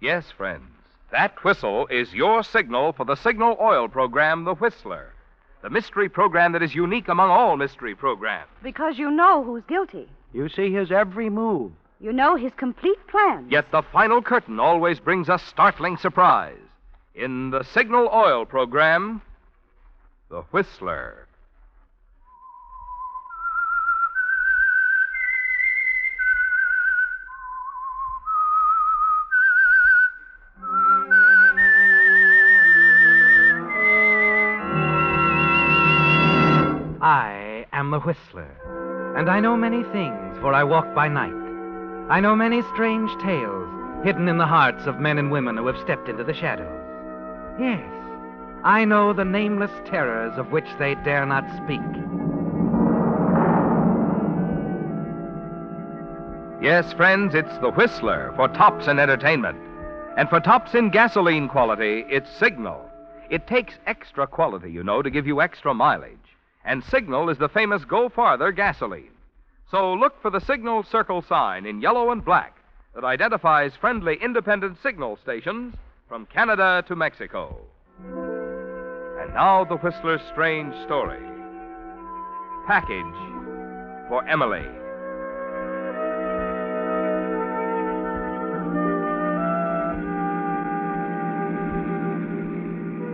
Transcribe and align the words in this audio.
Yes, 0.00 0.30
friends, 0.30 0.70
that 1.12 1.44
whistle 1.44 1.86
is 1.88 2.14
your 2.14 2.42
signal 2.42 2.92
for 2.92 3.04
the 3.04 3.16
signal 3.16 3.56
oil 3.60 3.86
program, 3.86 4.44
The 4.44 4.54
Whistler. 4.54 5.12
The 5.62 5.68
mystery 5.68 6.08
program 6.08 6.52
that 6.52 6.62
is 6.62 6.74
unique 6.74 7.08
among 7.08 7.28
all 7.30 7.58
mystery 7.58 7.94
programs. 7.94 8.48
Because 8.62 8.98
you 8.98 9.10
know 9.10 9.44
who's 9.44 9.62
guilty. 9.68 10.08
You 10.32 10.48
see 10.48 10.72
his 10.72 10.90
every 10.90 11.28
move. 11.28 11.72
You 12.00 12.14
know 12.14 12.36
his 12.36 12.52
complete 12.56 13.06
plan. 13.08 13.46
Yet 13.50 13.70
the 13.70 13.82
final 13.82 14.22
curtain 14.22 14.58
always 14.58 14.98
brings 14.98 15.28
a 15.28 15.38
startling 15.38 15.98
surprise. 15.98 16.56
In 17.14 17.50
the 17.50 17.62
signal 17.62 18.08
oil 18.10 18.46
program, 18.46 19.20
The 20.30 20.40
Whistler. 20.50 21.26
The 37.90 38.00
Whistler, 38.00 39.14
and 39.16 39.28
I 39.28 39.40
know 39.40 39.56
many 39.56 39.82
things, 39.84 40.38
for 40.40 40.54
I 40.54 40.64
walk 40.64 40.94
by 40.94 41.08
night. 41.08 41.34
I 42.10 42.20
know 42.20 42.34
many 42.34 42.62
strange 42.74 43.10
tales 43.22 43.68
hidden 44.04 44.28
in 44.28 44.38
the 44.38 44.46
hearts 44.46 44.86
of 44.86 44.98
men 44.98 45.18
and 45.18 45.30
women 45.30 45.56
who 45.56 45.66
have 45.66 45.78
stepped 45.78 46.08
into 46.08 46.24
the 46.24 46.34
shadows. 46.34 46.80
Yes, 47.58 47.84
I 48.64 48.84
know 48.84 49.12
the 49.12 49.24
nameless 49.24 49.70
terrors 49.86 50.36
of 50.38 50.52
which 50.52 50.68
they 50.78 50.94
dare 50.96 51.26
not 51.26 51.44
speak. 51.56 51.80
Yes, 56.62 56.92
friends, 56.92 57.34
it's 57.34 57.56
The 57.58 57.70
Whistler 57.70 58.32
for 58.36 58.48
tops 58.48 58.86
in 58.86 58.98
entertainment. 58.98 59.58
And 60.16 60.28
for 60.28 60.40
tops 60.40 60.74
in 60.74 60.90
gasoline 60.90 61.48
quality, 61.48 62.04
it's 62.08 62.28
Signal. 62.38 62.84
It 63.30 63.46
takes 63.46 63.74
extra 63.86 64.26
quality, 64.26 64.70
you 64.70 64.82
know, 64.82 65.00
to 65.00 65.10
give 65.10 65.26
you 65.26 65.40
extra 65.40 65.72
mileage. 65.72 66.29
And 66.64 66.84
Signal 66.84 67.30
is 67.30 67.38
the 67.38 67.48
famous 67.48 67.84
Go 67.84 68.08
Farther 68.08 68.52
gasoline. 68.52 69.12
So 69.70 69.94
look 69.94 70.20
for 70.20 70.30
the 70.30 70.40
Signal 70.40 70.82
Circle 70.82 71.22
sign 71.22 71.64
in 71.64 71.80
yellow 71.80 72.10
and 72.10 72.24
black 72.24 72.56
that 72.94 73.04
identifies 73.04 73.76
friendly 73.76 74.18
independent 74.20 74.78
signal 74.82 75.16
stations 75.22 75.74
from 76.08 76.26
Canada 76.26 76.84
to 76.88 76.96
Mexico. 76.96 77.60
And 78.04 79.34
now 79.34 79.64
the 79.64 79.76
Whistler's 79.76 80.20
strange 80.32 80.74
story. 80.84 81.22
Package 82.66 84.08
for 84.08 84.26
Emily. 84.28 84.66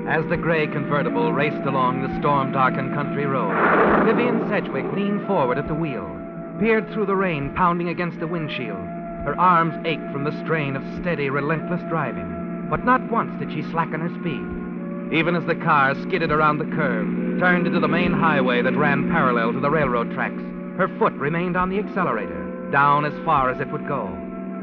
As 0.08 0.24
the 0.26 0.36
gray 0.36 0.68
convertible 0.68 1.32
raced 1.32 1.66
along 1.66 2.00
the 2.00 2.20
storm 2.20 2.52
darkened 2.52 2.94
country 2.94 3.26
road, 3.26 3.52
Vivian 4.06 4.48
Sedgwick 4.48 4.86
leaned 4.92 5.26
forward 5.26 5.58
at 5.58 5.66
the 5.66 5.74
wheel, 5.74 6.08
peered 6.60 6.88
through 6.92 7.06
the 7.06 7.16
rain 7.16 7.52
pounding 7.56 7.88
against 7.88 8.20
the 8.20 8.26
windshield. 8.28 8.78
Her 9.24 9.34
arms 9.36 9.74
ached 9.84 10.12
from 10.12 10.22
the 10.22 10.38
strain 10.44 10.76
of 10.76 11.00
steady, 11.00 11.28
relentless 11.28 11.82
driving, 11.88 12.68
but 12.70 12.84
not 12.84 13.10
once 13.10 13.36
did 13.40 13.52
she 13.52 13.62
slacken 13.62 14.00
her 14.00 14.08
speed. 14.20 15.12
Even 15.12 15.34
as 15.34 15.44
the 15.44 15.56
car 15.56 15.96
skidded 16.02 16.30
around 16.30 16.58
the 16.58 16.76
curve, 16.76 17.41
turned 17.41 17.66
into 17.66 17.80
the 17.80 17.88
main 17.88 18.12
highway 18.12 18.62
that 18.62 18.76
ran 18.76 19.10
parallel 19.10 19.52
to 19.52 19.60
the 19.60 19.70
railroad 19.70 20.12
tracks, 20.14 20.42
her 20.78 20.86
foot 21.00 21.14
remained 21.14 21.56
on 21.56 21.69
the 21.69 21.81
accelerator, 21.81 22.70
down 22.70 23.04
as 23.04 23.25
far 23.25 23.50
as 23.50 23.60
it 23.60 23.72
would 23.72 23.88
go. 23.88 24.06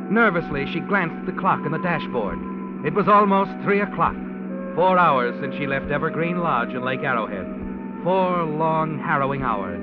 Nervously, 0.09 0.65
she 0.71 0.79
glanced 0.79 1.15
at 1.15 1.25
the 1.25 1.39
clock 1.41 1.59
on 1.65 1.71
the 1.71 1.79
dashboard. 1.79 2.39
It 2.85 2.93
was 2.93 3.09
almost 3.09 3.51
three 3.63 3.81
o'clock. 3.81 4.15
Four 4.75 4.97
hours 4.97 5.35
since 5.39 5.55
she 5.55 5.67
left 5.67 5.91
Evergreen 5.91 6.39
Lodge 6.39 6.73
in 6.73 6.83
Lake 6.83 7.03
Arrowhead. 7.03 7.45
Four 8.03 8.43
long, 8.43 8.97
harrowing 8.97 9.43
hours. 9.43 9.79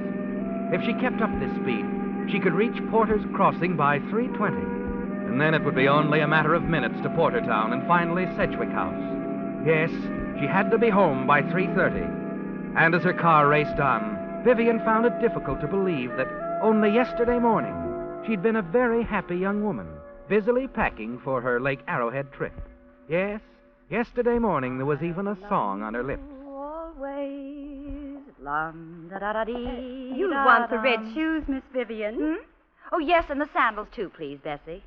If 0.74 0.82
she 0.84 0.94
kept 0.94 1.22
up 1.22 1.30
this 1.38 1.54
speed, 1.62 1.86
she 2.28 2.40
could 2.40 2.54
reach 2.54 2.74
Porter's 2.90 3.24
Crossing 3.32 3.76
by 3.76 4.00
3.20. 4.00 5.28
And 5.28 5.40
then 5.40 5.54
it 5.54 5.62
would 5.64 5.76
be 5.76 5.86
only 5.86 6.20
a 6.20 6.26
matter 6.28 6.54
of 6.54 6.64
minutes 6.64 7.00
to 7.02 7.10
Portertown 7.10 7.72
and 7.72 7.86
finally 7.86 8.26
Sedgwick 8.36 8.70
House. 8.70 9.00
Yes, 9.64 9.90
she 10.40 10.46
had 10.46 10.72
to 10.72 10.78
be 10.78 10.90
home 10.90 11.24
by 11.24 11.42
3.30. 11.42 12.76
And 12.76 12.92
as 12.92 13.02
her 13.04 13.14
car 13.14 13.46
raced 13.46 13.78
on, 13.78 14.42
Vivian 14.44 14.80
found 14.80 15.06
it 15.06 15.20
difficult 15.20 15.60
to 15.60 15.68
believe 15.68 16.16
that 16.16 16.26
only 16.62 16.90
yesterday 16.92 17.38
morning 17.38 17.76
she'd 18.26 18.42
been 18.42 18.56
a 18.56 18.62
very 18.62 19.04
happy 19.04 19.36
young 19.36 19.62
woman, 19.62 19.86
busily 20.28 20.66
packing 20.66 21.20
for 21.22 21.40
her 21.40 21.60
Lake 21.60 21.80
Arrowhead 21.86 22.32
trip. 22.32 22.54
Yes, 23.08 23.40
yesterday 23.90 24.38
morning 24.38 24.78
there 24.78 24.86
was 24.86 25.02
even 25.02 25.26
a 25.26 25.36
song 25.48 25.82
on 25.82 25.94
her 25.94 26.02
lips. 26.02 26.22
Always. 26.46 28.18
Lum, 28.42 29.08
da, 29.10 29.18
da, 29.18 29.32
da, 29.32 29.44
dee, 29.44 30.14
You 30.16 30.30
da, 30.30 30.44
want 30.46 30.70
the 30.70 30.78
red 30.78 31.00
shoes, 31.12 31.44
Miss 31.46 31.62
Vivian? 31.72 32.14
Hmm? 32.14 32.34
Oh, 32.92 32.98
yes, 32.98 33.26
and 33.28 33.40
the 33.40 33.48
sandals, 33.52 33.88
too, 33.94 34.10
please, 34.16 34.38
Bessie. 34.42 34.82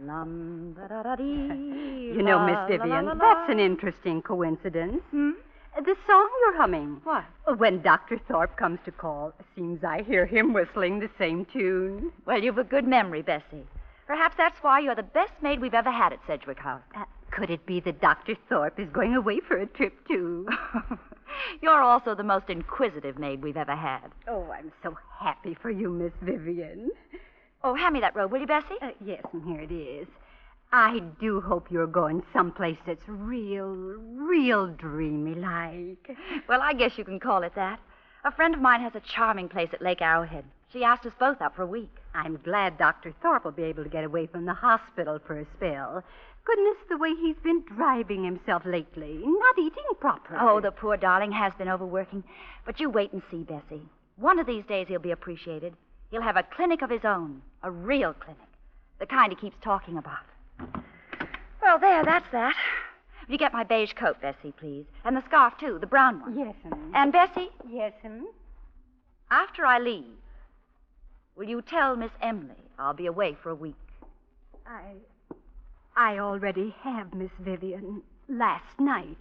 Lum, 0.00 0.74
da, 0.76 0.88
da, 0.88 1.02
da, 1.02 1.16
dee, 1.16 1.22
You 2.14 2.22
know, 2.22 2.44
Miss 2.46 2.56
Vivian, 2.68 3.06
la, 3.06 3.12
la, 3.12 3.14
that's 3.14 3.50
an 3.50 3.60
interesting 3.60 4.22
coincidence. 4.22 5.02
Hmm? 5.10 5.32
The 5.76 5.96
song 6.06 6.28
you're 6.40 6.56
humming. 6.56 7.00
What? 7.02 7.24
When 7.58 7.82
Dr. 7.82 8.18
Thorpe 8.28 8.56
comes 8.56 8.78
to 8.84 8.92
call, 8.92 9.32
seems 9.56 9.82
I 9.82 10.02
hear 10.02 10.24
him 10.24 10.52
whistling 10.52 11.00
the 11.00 11.10
same 11.18 11.44
tune. 11.46 12.12
Well, 12.26 12.42
you've 12.42 12.58
a 12.58 12.64
good 12.64 12.86
memory, 12.86 13.22
Bessie. 13.22 13.66
Perhaps 14.06 14.36
that's 14.36 14.62
why 14.62 14.78
you're 14.80 14.94
the 14.94 15.02
best 15.02 15.32
maid 15.42 15.60
we've 15.60 15.74
ever 15.74 15.90
had 15.90 16.12
at 16.12 16.20
Sedgwick 16.26 16.60
House. 16.60 16.82
Uh, 16.94 17.04
could 17.34 17.50
it 17.50 17.66
be 17.66 17.80
that 17.80 18.00
Dr. 18.00 18.36
Thorpe 18.48 18.78
is 18.78 18.88
going 18.90 19.14
away 19.14 19.40
for 19.40 19.58
a 19.58 19.66
trip, 19.66 20.06
too? 20.06 20.46
You're 21.60 21.82
also 21.82 22.14
the 22.14 22.22
most 22.22 22.48
inquisitive 22.48 23.18
maid 23.18 23.42
we've 23.42 23.56
ever 23.56 23.74
had. 23.74 24.08
oh, 24.28 24.50
I'm 24.52 24.72
so 24.82 24.96
happy 25.18 25.56
for 25.60 25.70
you, 25.70 25.90
Miss 25.90 26.12
Vivian. 26.22 26.90
Oh, 27.62 27.74
hand 27.74 27.94
me 27.94 28.00
that 28.00 28.14
robe, 28.14 28.30
will 28.30 28.40
you, 28.40 28.46
Bessie? 28.46 28.76
Uh, 28.80 28.90
yes, 29.04 29.22
and 29.32 29.42
here 29.44 29.60
it 29.60 29.72
is. 29.72 30.06
I 30.72 31.00
do 31.20 31.40
hope 31.40 31.70
you're 31.70 31.86
going 31.86 32.22
someplace 32.32 32.78
that's 32.86 33.08
real, 33.08 33.68
real 33.68 34.66
dreamy 34.66 35.34
like. 35.34 36.16
Well, 36.48 36.60
I 36.62 36.72
guess 36.72 36.98
you 36.98 37.04
can 37.04 37.20
call 37.20 37.42
it 37.42 37.54
that. 37.54 37.80
A 38.24 38.32
friend 38.32 38.54
of 38.54 38.60
mine 38.60 38.80
has 38.80 38.94
a 38.94 39.00
charming 39.00 39.48
place 39.48 39.70
at 39.72 39.82
Lake 39.82 40.02
Arrowhead. 40.02 40.44
She 40.72 40.84
asked 40.84 41.06
us 41.06 41.12
both 41.18 41.40
up 41.40 41.54
for 41.56 41.62
a 41.62 41.66
week. 41.66 41.94
I'm 42.14 42.38
glad 42.44 42.78
Dr. 42.78 43.12
Thorpe 43.20 43.44
will 43.44 43.50
be 43.52 43.64
able 43.64 43.82
to 43.82 43.90
get 43.90 44.04
away 44.04 44.26
from 44.26 44.44
the 44.46 44.54
hospital 44.54 45.18
for 45.26 45.40
a 45.40 45.46
spell. 45.56 46.02
Goodness, 46.44 46.76
the 46.88 46.96
way 46.96 47.10
he's 47.20 47.36
been 47.42 47.64
driving 47.76 48.22
himself 48.22 48.62
lately, 48.64 49.20
not 49.24 49.58
eating 49.58 49.82
properly. 50.00 50.38
Oh, 50.40 50.60
the 50.60 50.70
poor 50.70 50.96
darling 50.96 51.32
has 51.32 51.52
been 51.58 51.68
overworking. 51.68 52.22
But 52.64 52.78
you 52.78 52.88
wait 52.88 53.12
and 53.12 53.22
see, 53.30 53.42
Bessie. 53.42 53.82
One 54.16 54.38
of 54.38 54.46
these 54.46 54.64
days 54.66 54.86
he'll 54.88 55.00
be 55.00 55.10
appreciated. 55.10 55.74
He'll 56.10 56.22
have 56.22 56.36
a 56.36 56.44
clinic 56.54 56.82
of 56.82 56.90
his 56.90 57.04
own, 57.04 57.42
a 57.62 57.70
real 57.70 58.12
clinic, 58.12 58.40
the 59.00 59.06
kind 59.06 59.32
he 59.32 59.36
keeps 59.36 59.56
talking 59.64 59.98
about. 59.98 60.18
Well, 61.60 61.78
there, 61.78 62.04
that's 62.04 62.30
that. 62.30 62.54
Will 63.26 63.32
you 63.32 63.38
get 63.38 63.52
my 63.54 63.64
beige 63.64 63.94
coat, 63.94 64.20
Bessie, 64.20 64.52
please? 64.56 64.84
And 65.04 65.16
the 65.16 65.24
scarf, 65.26 65.54
too, 65.58 65.78
the 65.80 65.86
brown 65.86 66.20
one. 66.20 66.36
Yes'm. 66.36 66.90
And, 66.94 67.10
Bessie, 67.10 67.48
Yes'm. 67.68 68.26
after 69.30 69.64
I 69.64 69.78
leave, 69.78 70.04
will 71.36 71.48
you 71.48 71.62
tell 71.62 71.96
Miss 71.96 72.10
Emily 72.20 72.54
I'll 72.78 72.94
be 72.94 73.06
away 73.06 73.36
for 73.42 73.50
a 73.50 73.54
week? 73.54 73.74
I. 74.66 74.94
I 75.96 76.18
already 76.18 76.74
have, 76.82 77.14
Miss 77.14 77.30
Vivian. 77.38 78.02
Last 78.28 78.80
night. 78.80 79.16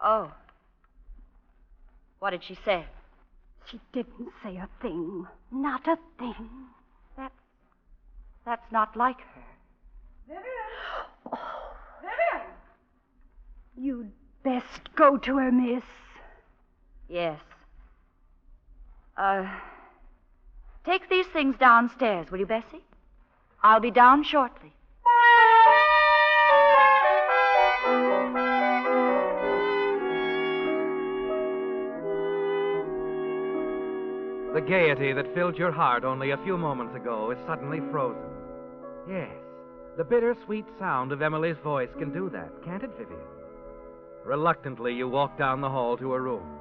Oh. 0.00 0.32
What 2.18 2.30
did 2.30 2.44
she 2.44 2.56
say? 2.64 2.86
She 3.70 3.80
didn't 3.92 4.30
say 4.42 4.56
a 4.56 4.68
thing. 4.80 5.26
Not 5.50 5.86
a 5.88 5.98
thing. 6.18 6.48
That. 7.16 7.32
That's 8.44 8.70
not 8.70 8.96
like 8.96 9.20
her. 9.20 9.42
Vivian! 10.28 10.44
Oh. 11.32 11.74
Vivian! 12.00 12.46
You'd 13.76 14.12
best 14.42 14.94
go 14.94 15.16
to 15.16 15.38
her, 15.38 15.50
miss. 15.50 15.84
Yes. 17.08 17.40
Uh. 19.16 19.46
Take 20.84 21.08
these 21.08 21.26
things 21.26 21.56
downstairs, 21.58 22.30
will 22.30 22.40
you, 22.40 22.46
Bessie? 22.46 22.84
I'll 23.62 23.80
be 23.80 23.90
down 23.90 24.22
shortly. 24.22 24.72
The 34.52 34.60
gaiety 34.60 35.12
that 35.14 35.34
filled 35.34 35.56
your 35.56 35.72
heart 35.72 36.04
only 36.04 36.30
a 36.30 36.36
few 36.44 36.58
moments 36.58 36.94
ago 36.94 37.30
is 37.30 37.38
suddenly 37.46 37.80
frozen. 37.90 38.22
Yes, 39.08 39.34
the 39.96 40.04
bittersweet 40.04 40.66
sound 40.78 41.12
of 41.12 41.22
Emily's 41.22 41.56
voice 41.64 41.88
can 41.98 42.12
do 42.12 42.28
that, 42.30 42.50
can't 42.64 42.82
it, 42.82 42.90
Vivian? 42.98 43.18
Reluctantly, 44.24 44.94
you 44.94 45.08
walk 45.08 45.36
down 45.38 45.60
the 45.60 45.68
hall 45.68 45.96
to 45.96 46.12
her 46.12 46.22
room. 46.22 46.58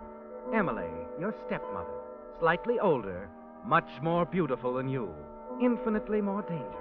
Emily, 0.53 0.89
your 1.19 1.35
stepmother, 1.45 1.93
slightly 2.39 2.79
older, 2.79 3.29
much 3.65 3.89
more 4.01 4.25
beautiful 4.25 4.74
than 4.74 4.89
you, 4.89 5.10
infinitely 5.62 6.21
more 6.21 6.42
dangerous. 6.44 6.75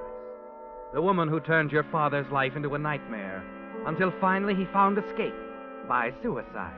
The 0.94 1.02
woman 1.02 1.29
who 1.29 1.40
turned 1.40 1.73
your 1.73 1.84
father's 1.84 2.31
life 2.32 2.56
into 2.56 2.75
a 2.75 2.79
nightmare, 2.79 3.43
until 3.87 4.12
finally 4.20 4.55
he 4.55 4.67
found 4.73 4.99
escape 4.99 5.34
by 5.88 6.12
suicide. 6.23 6.75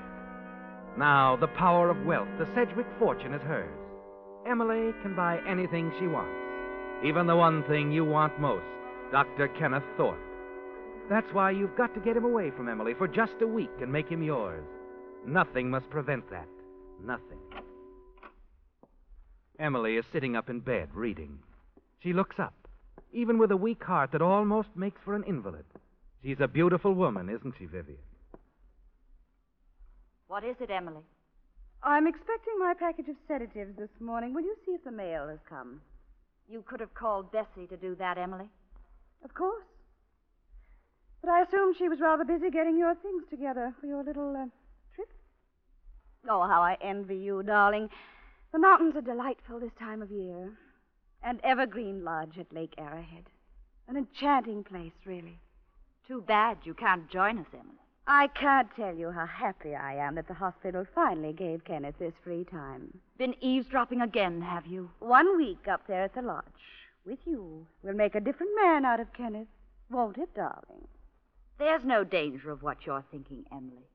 Now, 0.97 1.37
the 1.37 1.49
power 1.49 1.91
of 1.91 2.07
wealth, 2.07 2.29
the 2.39 2.49
Sedgwick 2.55 2.87
fortune 2.99 3.35
is 3.35 3.43
hers. 3.43 3.75
Emily 4.47 4.93
can 5.03 5.17
buy 5.17 5.41
anything 5.49 5.93
she 5.99 6.07
wants, 6.07 6.37
even 7.05 7.27
the 7.27 7.37
one 7.37 7.65
thing 7.65 7.91
you 7.91 8.05
want 8.05 8.39
most, 8.41 8.65
Dr. 9.11 9.49
Kenneth 9.49 9.83
Thorpe. 9.97 10.19
That's 11.11 11.33
why 11.33 11.51
you've 11.51 11.77
got 11.77 11.95
to 11.95 12.01
get 12.01 12.17
him 12.17 12.25
away 12.25 12.51
from 12.51 12.69
Emily 12.69 12.95
for 12.95 13.09
just 13.09 13.35
a 13.43 13.47
week 13.47 13.71
and 13.81 13.93
make 13.93 14.09
him 14.09 14.23
yours. 14.23 14.65
Nothing 15.27 15.71
must 15.71 15.91
prevent 15.91 16.31
that. 16.31 16.49
Nothing. 17.05 17.39
Emily 19.59 19.97
is 19.97 20.05
sitting 20.13 20.35
up 20.37 20.51
in 20.51 20.61
bed 20.61 20.89
reading. 20.95 21.39
She 22.03 22.13
looks 22.13 22.39
up, 22.39 22.55
even 23.13 23.39
with 23.39 23.51
a 23.51 23.57
weak 23.57 23.83
heart 23.83 24.11
that 24.13 24.23
almost 24.23 24.69
makes 24.75 25.01
for 25.05 25.15
an 25.15 25.25
invalid. 25.25 25.65
She's 26.23 26.41
a 26.41 26.49
beautiful 26.49 26.95
woman, 26.95 27.29
isn't 27.29 27.55
she, 27.59 27.67
Vivian? 27.67 27.99
What 30.27 30.43
is 30.43 30.57
it, 30.61 30.71
Emily? 30.71 31.03
I'm 31.83 32.07
expecting 32.07 32.59
my 32.59 32.75
package 32.79 33.09
of 33.09 33.17
sedatives 33.29 33.77
this 33.77 33.91
morning. 34.01 34.35
Will 34.35 34.43
you 34.43 34.57
see 34.65 34.73
if 34.73 34.83
the 34.85 34.91
mail 34.91 35.29
has 35.29 35.39
come? 35.49 35.81
You 36.49 36.65
could 36.67 36.81
have 36.81 36.95
called 36.95 37.31
Bessie 37.31 37.67
to 37.69 37.77
do 37.77 37.95
that, 37.97 38.19
Emily. 38.19 38.49
Of 39.25 39.35
course. 39.35 39.65
But 41.21 41.31
I 41.31 41.43
assumed 41.43 41.77
she 41.79 41.89
was 41.89 42.01
rather 42.01 42.25
busy 42.25 42.51
getting 42.51 42.77
your 42.79 42.95
things 42.97 43.23
together 43.31 43.73
for 43.81 43.87
your 43.87 44.03
little 44.03 44.35
uh, 44.35 44.47
trip. 44.95 45.09
Oh, 46.29 46.47
how 46.47 46.63
I 46.63 46.77
envy 46.83 47.17
you, 47.17 47.43
darling. 47.43 47.89
The 48.55 48.61
mountains 48.61 48.95
are 48.95 49.01
delightful 49.01 49.59
this 49.59 49.73
time 49.81 50.01
of 50.01 50.13
year. 50.13 50.53
And 51.25 51.41
Evergreen 51.43 52.05
Lodge 52.05 52.39
at 52.39 52.53
Lake 52.53 52.73
Arrowhead. 52.79 53.25
An 53.89 53.97
enchanting 53.97 54.63
place, 54.63 54.93
really. 55.05 55.41
Too 56.07 56.21
bad 56.21 56.59
you 56.63 56.73
can't 56.73 57.11
join 57.11 57.39
us, 57.39 57.49
Emily. 57.53 57.81
I 58.07 58.29
can't 58.29 58.69
tell 58.77 58.95
you 58.95 59.11
how 59.11 59.27
happy 59.27 59.75
I 59.75 59.95
am 59.95 60.15
that 60.15 60.29
the 60.29 60.35
hospital 60.35 60.87
finally 60.95 61.33
gave 61.33 61.65
Kenneth 61.65 61.97
this 61.99 62.13
free 62.23 62.45
time. 62.45 63.01
Been 63.19 63.35
eavesdropping 63.41 64.01
again, 64.01 64.41
have 64.43 64.67
you? 64.67 64.89
One 65.01 65.37
week 65.37 65.67
up 65.67 65.89
there 65.89 66.05
at 66.05 66.15
the 66.15 66.23
lodge 66.23 66.45
with 67.05 67.19
you 67.25 67.67
will 67.83 67.95
make 67.95 68.15
a 68.15 68.21
different 68.21 68.53
man 68.63 68.85
out 68.85 69.01
of 69.01 69.13
Kenneth, 69.15 69.49
won't 69.91 70.17
it, 70.17 70.33
darling? 70.33 70.87
There's 71.59 71.85
no 71.85 72.05
danger 72.05 72.53
of 72.53 72.63
what 72.63 72.87
you're 72.87 73.05
thinking, 73.11 73.47
Emily. 73.51 73.89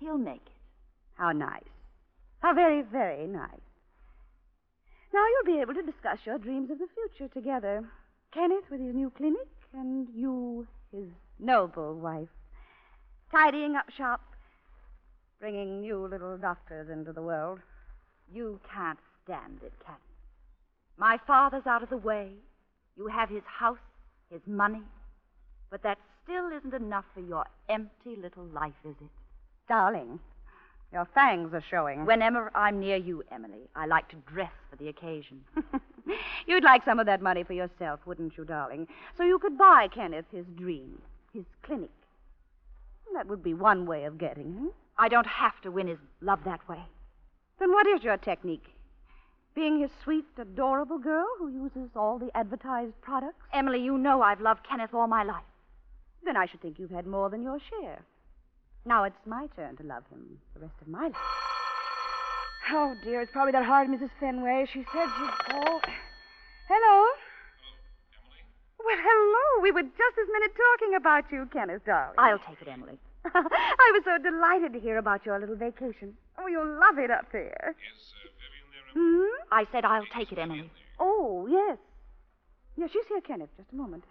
He'll 0.00 0.18
make 0.18 0.44
it. 0.44 0.60
How 1.14 1.30
nice. 1.30 1.62
How 2.40 2.52
very, 2.52 2.82
very 2.82 3.28
nice. 3.28 3.60
Now 5.12 5.24
you'll 5.26 5.56
be 5.56 5.60
able 5.60 5.74
to 5.74 5.82
discuss 5.82 6.18
your 6.24 6.38
dreams 6.38 6.70
of 6.70 6.78
the 6.78 6.86
future 6.94 7.32
together. 7.32 7.84
Kenneth 8.32 8.64
with 8.70 8.80
his 8.80 8.94
new 8.94 9.10
clinic, 9.10 9.46
and 9.74 10.08
you, 10.14 10.66
his 10.90 11.08
noble 11.38 11.94
wife. 11.94 12.28
Tidying 13.30 13.76
up 13.76 13.90
shop, 13.90 14.22
bringing 15.38 15.82
new 15.82 16.06
little 16.06 16.38
doctors 16.38 16.88
into 16.88 17.12
the 17.12 17.20
world. 17.20 17.58
You 18.32 18.58
can't 18.74 18.98
stand 19.24 19.60
it, 19.62 19.72
can 19.84 19.96
you? 19.96 20.16
My 20.96 21.18
father's 21.26 21.66
out 21.66 21.82
of 21.82 21.90
the 21.90 21.96
way. 21.98 22.30
You 22.96 23.06
have 23.08 23.28
his 23.28 23.42
house, 23.44 23.78
his 24.30 24.40
money. 24.46 24.82
But 25.70 25.82
that 25.82 25.98
still 26.22 26.48
isn't 26.56 26.74
enough 26.74 27.04
for 27.12 27.20
your 27.20 27.44
empty 27.68 28.16
little 28.16 28.44
life, 28.44 28.72
is 28.84 28.96
it? 29.00 29.10
Darling, 29.68 30.20
your 30.92 31.06
fangs 31.14 31.54
are 31.54 31.64
showing. 31.70 32.04
Whenever 32.04 32.50
I'm 32.54 32.78
near 32.78 32.96
you, 32.96 33.24
Emily, 33.32 33.68
I 33.74 33.86
like 33.86 34.08
to 34.10 34.16
dress 34.26 34.52
for 34.70 34.76
the 34.76 34.88
occasion. 34.88 35.40
You'd 36.46 36.64
like 36.64 36.84
some 36.84 36.98
of 36.98 37.06
that 37.06 37.22
money 37.22 37.44
for 37.44 37.54
yourself, 37.54 38.00
wouldn't 38.04 38.36
you, 38.36 38.44
darling? 38.44 38.86
So 39.16 39.22
you 39.22 39.38
could 39.38 39.56
buy 39.56 39.88
Kenneth 39.92 40.26
his 40.30 40.44
dream, 40.56 41.00
his 41.32 41.44
clinic. 41.62 41.90
That 43.14 43.26
would 43.26 43.42
be 43.42 43.54
one 43.54 43.86
way 43.86 44.04
of 44.04 44.18
getting 44.18 44.52
him. 44.54 44.70
I 44.98 45.08
don't 45.08 45.26
have 45.26 45.60
to 45.62 45.70
win 45.70 45.86
his 45.86 45.98
love 46.20 46.40
that 46.44 46.66
way. 46.68 46.80
Then 47.58 47.70
what 47.72 47.86
is 47.86 48.02
your 48.02 48.16
technique? 48.18 48.66
Being 49.54 49.80
his 49.80 49.90
sweet, 50.02 50.24
adorable 50.38 50.98
girl 50.98 51.26
who 51.38 51.48
uses 51.48 51.90
all 51.94 52.18
the 52.18 52.34
advertised 52.36 53.00
products? 53.02 53.44
Emily, 53.52 53.82
you 53.82 53.98
know 53.98 54.22
I've 54.22 54.40
loved 54.40 54.66
Kenneth 54.68 54.94
all 54.94 55.06
my 55.06 55.22
life. 55.22 55.44
Then 56.24 56.36
I 56.36 56.46
should 56.46 56.60
think 56.60 56.78
you've 56.78 56.90
had 56.90 57.06
more 57.06 57.28
than 57.28 57.42
your 57.42 57.58
share. 57.58 58.02
Now 58.84 59.04
it's 59.04 59.16
my 59.26 59.46
turn 59.54 59.76
to 59.76 59.82
love 59.84 60.02
him 60.10 60.38
the 60.54 60.60
rest 60.60 60.74
of 60.80 60.88
my 60.88 61.04
life. 61.08 61.16
Oh, 62.72 62.94
dear, 63.04 63.20
it's 63.20 63.32
probably 63.32 63.52
that 63.52 63.64
hard 63.64 63.88
Mrs. 63.88 64.10
Fenway. 64.20 64.66
She 64.72 64.84
said 64.92 65.06
she'd 65.18 65.52
call. 65.52 65.80
Hello? 66.68 67.06
Emily. 68.16 68.42
Well, 68.78 68.96
hello. 68.98 69.62
We 69.62 69.72
were 69.72 69.82
just 69.82 70.16
this 70.16 70.28
minute 70.32 70.52
talking 70.56 70.94
about 70.96 71.24
you, 71.30 71.48
Kenneth, 71.52 71.84
darling. 71.84 72.14
I'll 72.18 72.38
take 72.38 72.62
it, 72.62 72.68
Emily. 72.68 72.98
I 73.24 73.90
was 73.94 74.02
so 74.04 74.18
delighted 74.22 74.72
to 74.72 74.80
hear 74.80 74.98
about 74.98 75.24
your 75.26 75.38
little 75.38 75.56
vacation. 75.56 76.14
Oh, 76.38 76.46
you'll 76.48 76.78
love 76.78 76.98
it 76.98 77.10
up 77.10 77.26
there. 77.32 77.74
Is 77.94 78.12
uh, 78.14 78.30
Vivian 78.40 78.66
there, 78.72 79.02
Hmm? 79.02 79.44
I 79.52 79.66
said 79.70 79.84
I'll 79.84 80.06
take 80.16 80.32
it, 80.32 80.38
Emily. 80.38 80.70
Oh, 80.98 81.46
yes. 81.48 81.78
Yes, 82.76 82.90
she's 82.92 83.06
here, 83.08 83.20
Kenneth. 83.20 83.50
Just 83.56 83.72
a 83.72 83.76
moment. 83.76 84.04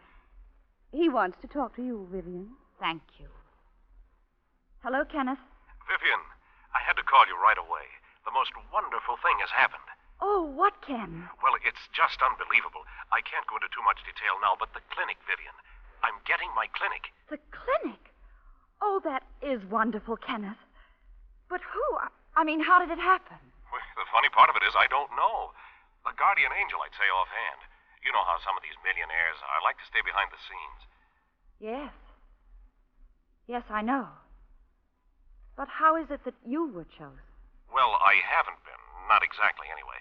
He 0.92 1.10
wants 1.10 1.38
to 1.42 1.48
talk 1.48 1.76
to 1.78 1.84
you, 1.84 2.08
Vivian. 2.12 2.50
Thank 2.80 3.02
you. 3.20 3.28
Hello, 4.82 5.06
Kenneth. 5.06 5.38
Vivian, 5.86 6.26
I 6.74 6.82
had 6.82 6.98
to 6.98 7.06
call 7.06 7.30
you 7.30 7.38
right 7.38 7.58
away. 7.62 7.86
The 8.26 8.34
most 8.34 8.50
wonderful 8.74 9.14
thing 9.22 9.38
has 9.46 9.54
happened. 9.54 9.86
Oh, 10.18 10.42
what, 10.42 10.82
Ken? 10.82 11.30
Well, 11.46 11.54
it's 11.62 11.86
just 11.94 12.18
unbelievable. 12.18 12.82
I 13.14 13.22
can't 13.22 13.46
go 13.46 13.62
into 13.62 13.70
too 13.70 13.86
much 13.86 14.02
detail 14.02 14.42
now, 14.42 14.58
but 14.58 14.74
the 14.74 14.82
clinic, 14.90 15.22
Vivian. 15.30 15.54
I'm 16.02 16.18
getting 16.26 16.50
my 16.58 16.66
clinic. 16.74 17.14
The 17.30 17.38
clinic. 17.54 18.10
Oh, 18.82 18.98
that 19.06 19.22
is 19.46 19.62
wonderful, 19.70 20.18
Kenneth. 20.18 20.58
But 21.46 21.62
who? 21.62 21.86
I- 22.02 22.42
mean, 22.42 22.66
how 22.66 22.82
did 22.82 22.90
it 22.90 22.98
happen? 22.98 23.38
Well, 23.70 23.86
the 24.02 24.10
funny 24.10 24.34
part 24.34 24.50
of 24.50 24.58
it 24.58 24.66
is 24.66 24.74
I 24.74 24.90
don't 24.90 25.14
know. 25.14 25.54
A 26.10 26.14
guardian 26.18 26.50
angel, 26.58 26.82
I'd 26.82 26.98
say 26.98 27.06
offhand. 27.06 27.70
You 28.02 28.10
know 28.10 28.26
how 28.26 28.42
some 28.42 28.58
of 28.58 28.66
these 28.66 28.78
millionaires 28.82 29.38
are. 29.46 29.62
I 29.62 29.62
like 29.62 29.78
to 29.78 29.86
stay 29.86 30.02
behind 30.02 30.34
the 30.34 30.42
scenes. 30.42 30.82
Yes. 31.62 31.94
Yes, 33.46 33.62
I 33.70 33.86
know. 33.86 34.10
But 35.56 35.68
how 35.68 35.96
is 36.00 36.10
it 36.10 36.24
that 36.26 36.38
you 36.46 36.68
were 36.72 36.88
chosen? 36.98 37.26
Well, 37.72 37.96
I 38.00 38.20
haven't 38.24 38.60
been. 38.68 38.82
Not 39.08 39.24
exactly, 39.24 39.68
anyway. 39.72 40.00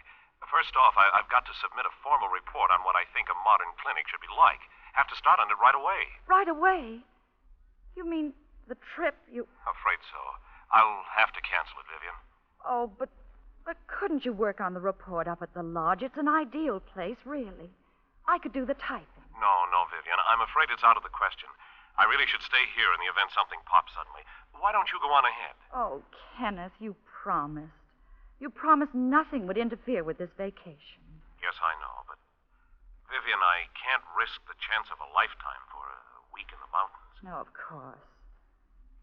First 0.51 0.75
off, 0.75 0.99
I, 0.99 1.07
I've 1.15 1.31
got 1.31 1.47
to 1.47 1.55
submit 1.63 1.87
a 1.87 1.95
formal 2.03 2.27
report 2.27 2.75
on 2.75 2.83
what 2.83 2.99
I 2.99 3.07
think 3.15 3.31
a 3.31 3.39
modern 3.47 3.71
clinic 3.79 4.11
should 4.11 4.23
be 4.23 4.31
like. 4.35 4.59
Have 4.99 5.07
to 5.11 5.19
start 5.19 5.39
on 5.39 5.47
it 5.47 5.59
right 5.63 5.77
away. 5.77 6.11
Right 6.27 6.51
away? 6.51 7.07
You 7.95 8.03
mean 8.03 8.35
the 8.67 8.75
trip 8.95 9.15
you. 9.31 9.47
Afraid 9.63 10.03
so. 10.11 10.19
I'll 10.75 11.07
have 11.15 11.31
to 11.35 11.43
cancel 11.43 11.79
it, 11.79 11.87
Vivian. 11.91 12.19
Oh, 12.67 12.91
but. 12.91 13.11
But 13.61 13.77
couldn't 13.87 14.25
you 14.25 14.33
work 14.33 14.59
on 14.59 14.73
the 14.73 14.81
report 14.81 15.29
up 15.29 15.45
at 15.45 15.53
the 15.53 15.63
lodge? 15.63 16.03
It's 16.03 16.17
an 16.17 16.27
ideal 16.27 16.81
place, 16.81 17.21
really. 17.29 17.69
I 18.27 18.41
could 18.41 18.57
do 18.57 18.65
the 18.65 18.75
typing. 18.75 19.27
No, 19.37 19.69
no, 19.69 19.85
Vivian. 19.93 20.17
I'm 20.27 20.41
afraid 20.41 20.73
it's 20.73 20.83
out 20.83 20.97
of 20.97 21.05
the 21.05 21.13
question. 21.13 21.47
I 22.01 22.09
really 22.09 22.25
should 22.25 22.41
stay 22.41 22.65
here 22.73 22.89
in 22.97 22.99
the 23.05 23.13
event 23.13 23.29
something 23.37 23.61
pops 23.69 23.93
suddenly. 23.93 24.25
Why 24.61 24.73
don't 24.77 24.93
you 24.93 25.01
go 25.01 25.09
on 25.09 25.25
ahead? 25.25 25.57
Oh, 25.73 26.05
Kenneth, 26.37 26.77
you 26.79 26.95
promised. 27.03 27.73
You 28.39 28.53
promised 28.53 28.95
nothing 28.95 29.49
would 29.49 29.57
interfere 29.57 30.05
with 30.05 30.21
this 30.21 30.33
vacation. 30.37 31.05
Yes, 31.41 31.57
I 31.61 31.73
know, 31.81 32.05
but 32.05 32.21
Vivian, 33.09 33.41
I 33.41 33.65
can't 33.77 34.05
risk 34.13 34.37
the 34.45 34.57
chance 34.61 34.89
of 34.93 35.01
a 35.01 35.09
lifetime 35.17 35.65
for 35.73 35.81
a 35.85 36.25
week 36.37 36.53
in 36.53 36.61
the 36.61 36.71
mountains. 36.73 37.17
No, 37.25 37.41
of 37.41 37.49
course. 37.57 38.05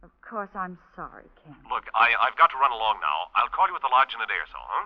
Of 0.05 0.13
course, 0.21 0.53
I'm 0.53 0.77
sorry, 0.95 1.25
Ken. 1.41 1.57
Look, 1.69 1.89
I, 1.97 2.13
I've 2.21 2.37
got 2.37 2.53
to 2.53 2.57
run 2.61 2.71
along 2.71 3.01
now. 3.01 3.33
I'll 3.33 3.49
call 3.49 3.65
you 3.65 3.75
at 3.75 3.81
the 3.81 3.89
lodge 3.89 4.13
in 4.13 4.21
a 4.21 4.29
day 4.29 4.37
or 4.37 4.49
so, 4.53 4.61
huh? 4.61 4.85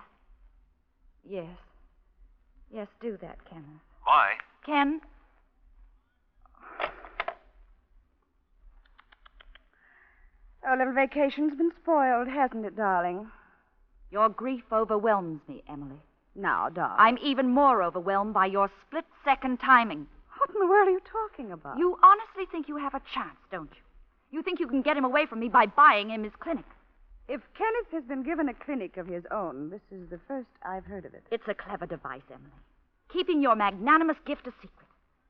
Yes. 1.24 1.56
Yes, 2.72 2.88
do 3.00 3.20
that, 3.20 3.36
Kenneth. 3.44 3.84
Bye. 4.04 4.40
Ken? 4.64 5.00
Our 10.64 10.76
little 10.78 10.92
vacation's 10.92 11.56
been 11.56 11.72
spoiled, 11.82 12.28
hasn't 12.28 12.64
it, 12.64 12.76
darling? 12.76 13.30
Your 14.10 14.28
grief 14.28 14.64
overwhelms 14.70 15.40
me, 15.48 15.64
Emily. 15.68 16.00
Now, 16.34 16.68
darling. 16.68 16.96
I'm 16.98 17.18
even 17.18 17.48
more 17.48 17.82
overwhelmed 17.82 18.32
by 18.32 18.46
your 18.46 18.70
split 18.86 19.04
second 19.24 19.58
timing. 19.58 20.06
What 20.38 20.50
in 20.50 20.60
the 20.60 20.66
world 20.66 20.88
are 20.88 20.92
you 20.92 21.00
talking 21.00 21.52
about? 21.52 21.78
You 21.78 21.98
honestly 22.02 22.44
think 22.50 22.68
you 22.68 22.76
have 22.76 22.94
a 22.94 23.02
chance, 23.12 23.36
don't 23.50 23.70
you? 23.70 23.82
You 24.30 24.42
think 24.42 24.60
you 24.60 24.68
can 24.68 24.82
get 24.82 24.96
him 24.96 25.04
away 25.04 25.26
from 25.26 25.40
me 25.40 25.48
by 25.48 25.66
buying 25.66 26.10
him 26.10 26.24
his 26.24 26.32
clinic. 26.38 26.64
If 27.28 27.40
Kenneth 27.56 27.92
has 27.92 28.04
been 28.04 28.22
given 28.22 28.48
a 28.48 28.54
clinic 28.54 28.96
of 28.96 29.06
his 29.06 29.24
own, 29.30 29.70
this 29.70 29.82
is 29.90 30.08
the 30.10 30.20
first 30.28 30.48
I've 30.64 30.84
heard 30.84 31.04
of 31.04 31.14
it. 31.14 31.24
It's 31.30 31.48
a 31.48 31.54
clever 31.54 31.86
device, 31.86 32.22
Emily. 32.30 32.50
Keeping 33.12 33.42
your 33.42 33.56
magnanimous 33.56 34.16
gift 34.26 34.46
a 34.46 34.52
secret. 34.60 34.88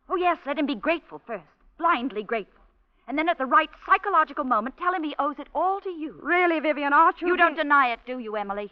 Oh, 0.09 0.17
yes, 0.17 0.39
let 0.47 0.59
him 0.59 0.67
be 0.67 0.75
grateful 0.75 1.21
first, 1.27 1.45
blindly 1.79 2.23
grateful. 2.23 2.62
And 3.09 3.19
then 3.19 3.29
at 3.29 3.39
the 3.39 3.47
right 3.47 3.71
psychological 3.87 4.45
moment, 4.45 4.77
tell 4.79 4.95
him 4.95 5.03
he 5.03 5.15
owes 5.19 5.37
it 5.39 5.49
all 5.55 5.81
to 5.81 5.91
you. 5.91 6.19
Really, 6.23 6.61
Vivian, 6.61 6.93
aren't 6.93 7.21
you? 7.21 7.29
You 7.29 7.37
don't 7.37 7.57
deny 7.57 7.93
it, 7.93 8.01
do 8.07 8.19
you, 8.19 8.37
Emily? 8.37 8.71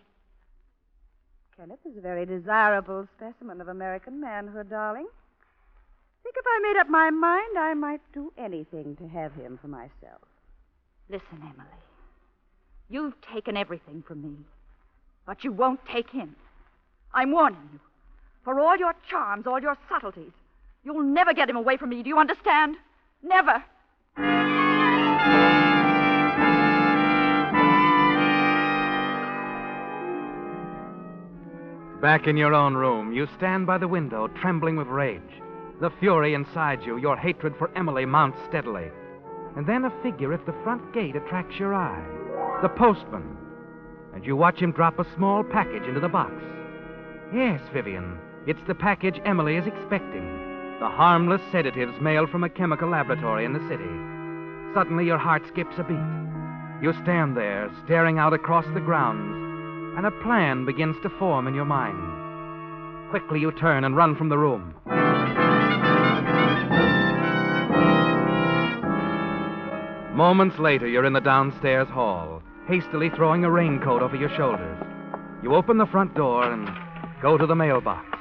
Kenneth 1.57 1.81
is 1.85 1.97
a 1.99 2.01
very 2.01 2.25
desirable 2.25 3.07
specimen 3.17 3.61
of 3.61 3.69
American 3.69 4.21
manhood, 4.21 4.71
darling. 4.71 5.07
Think 6.23 6.35
if 6.39 6.45
I 6.47 6.61
made 6.63 6.81
up 6.81 6.89
my 6.89 7.11
mind, 7.11 7.59
I 7.59 7.75
might 7.75 8.01
do 8.15 8.33
anything 8.39 8.97
to 8.97 9.09
have 9.09 9.35
him 9.35 9.59
for 9.61 9.69
myself. 9.69 10.23
Listen, 11.09 11.39
Emily. 11.43 11.81
You've 12.89 13.15
taken 13.33 13.57
everything 13.57 14.03
from 14.07 14.23
me, 14.23 14.37
but 15.27 15.45
you 15.45 15.53
won't 15.53 15.81
take 15.87 16.11
him. 16.11 16.35
I'm 17.13 17.33
warning 17.33 17.69
you. 17.73 17.81
For 18.45 18.59
all 18.59 18.77
your 18.77 18.95
charms, 19.09 19.47
all 19.47 19.61
your 19.61 19.77
subtleties, 19.89 20.33
you'll 20.85 21.03
never 21.03 21.35
get 21.35 21.51
him 21.51 21.57
away 21.57 21.77
from 21.77 21.91
me. 21.91 22.03
Do 22.03 22.09
you 22.09 22.19
understand? 22.19 22.77
Never. 23.23 23.63
Back 32.01 32.27
in 32.27 32.39
your 32.39 32.55
own 32.55 32.75
room, 32.75 33.13
you 33.13 33.29
stand 33.37 33.67
by 33.67 33.77
the 33.77 33.87
window, 33.87 34.27
trembling 34.27 34.77
with 34.77 34.87
rage. 34.87 35.21
The 35.83 35.91
fury 36.01 36.33
inside 36.33 36.83
you, 36.83 36.97
your 36.97 37.15
hatred 37.15 37.55
for 37.59 37.71
Emily, 37.77 38.07
mounts 38.07 38.39
steadily. 38.49 38.89
And 39.55 39.67
then 39.67 39.85
a 39.85 40.03
figure 40.03 40.33
at 40.33 40.47
the 40.47 40.55
front 40.65 40.95
gate 40.95 41.15
attracts 41.15 41.59
your 41.59 41.75
eye 41.75 42.03
the 42.63 42.69
postman. 42.69 43.37
And 44.15 44.25
you 44.25 44.35
watch 44.35 44.59
him 44.59 44.73
drop 44.73 44.99
a 44.99 45.15
small 45.15 45.43
package 45.45 45.85
into 45.85 46.01
the 46.01 46.09
box. 46.09 46.33
Yes, 47.35 47.61
Vivian, 47.73 48.19
it's 48.47 48.61
the 48.67 48.75
package 48.75 49.21
Emily 49.25 49.57
is 49.57 49.67
expecting 49.67 50.50
the 50.81 50.89
harmless 50.89 51.43
sedatives 51.53 52.01
mailed 52.01 52.31
from 52.31 52.43
a 52.43 52.49
chemical 52.49 52.89
laboratory 52.89 53.45
in 53.45 53.53
the 53.53 53.69
city. 53.69 53.85
Suddenly, 54.73 55.05
your 55.05 55.19
heart 55.19 55.43
skips 55.47 55.75
a 55.77 55.85
beat. 55.85 56.01
You 56.83 56.95
stand 57.03 57.37
there, 57.37 57.71
staring 57.85 58.19
out 58.19 58.33
across 58.33 58.65
the 58.73 58.81
grounds, 58.81 59.37
and 59.99 60.07
a 60.07 60.23
plan 60.23 60.65
begins 60.65 60.97
to 61.03 61.11
form 61.11 61.47
in 61.47 61.55
your 61.55 61.67
mind. 61.67 62.01
Quickly, 63.11 63.41
you 63.41 63.53
turn 63.53 63.85
and 63.85 63.95
run 63.95 64.17
from 64.17 64.31
the 64.31 64.39
room. 64.39 64.75
Moments 70.17 70.59
later, 70.59 70.87
you're 70.87 71.05
in 71.05 71.13
the 71.13 71.21
downstairs 71.21 71.89
hall, 71.89 72.43
hastily 72.67 73.11
throwing 73.11 73.45
a 73.45 73.51
raincoat 73.51 74.01
over 74.01 74.17
your 74.17 74.35
shoulders. 74.35 74.79
You 75.43 75.55
open 75.55 75.77
the 75.77 75.87
front 75.87 76.15
door 76.15 76.51
and 76.51 76.71
go 77.21 77.37
to 77.37 77.47
the 77.47 77.55
mailbox. 77.55 78.20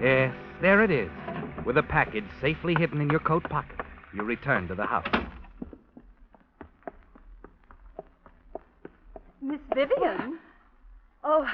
Yes, 0.00 0.34
there 0.62 0.82
it 0.82 0.90
is, 0.90 1.10
with 1.66 1.76
a 1.76 1.82
package 1.82 2.24
safely 2.40 2.74
hidden 2.78 3.00
in 3.00 3.10
your 3.10 3.20
coat 3.20 3.42
pocket. 3.44 3.80
You 4.14 4.22
return 4.22 4.66
to 4.68 4.74
the 4.74 4.86
house. 4.86 5.06
Miss 9.42 9.60
Vivian, 9.74 10.38
Oh, 11.22 11.46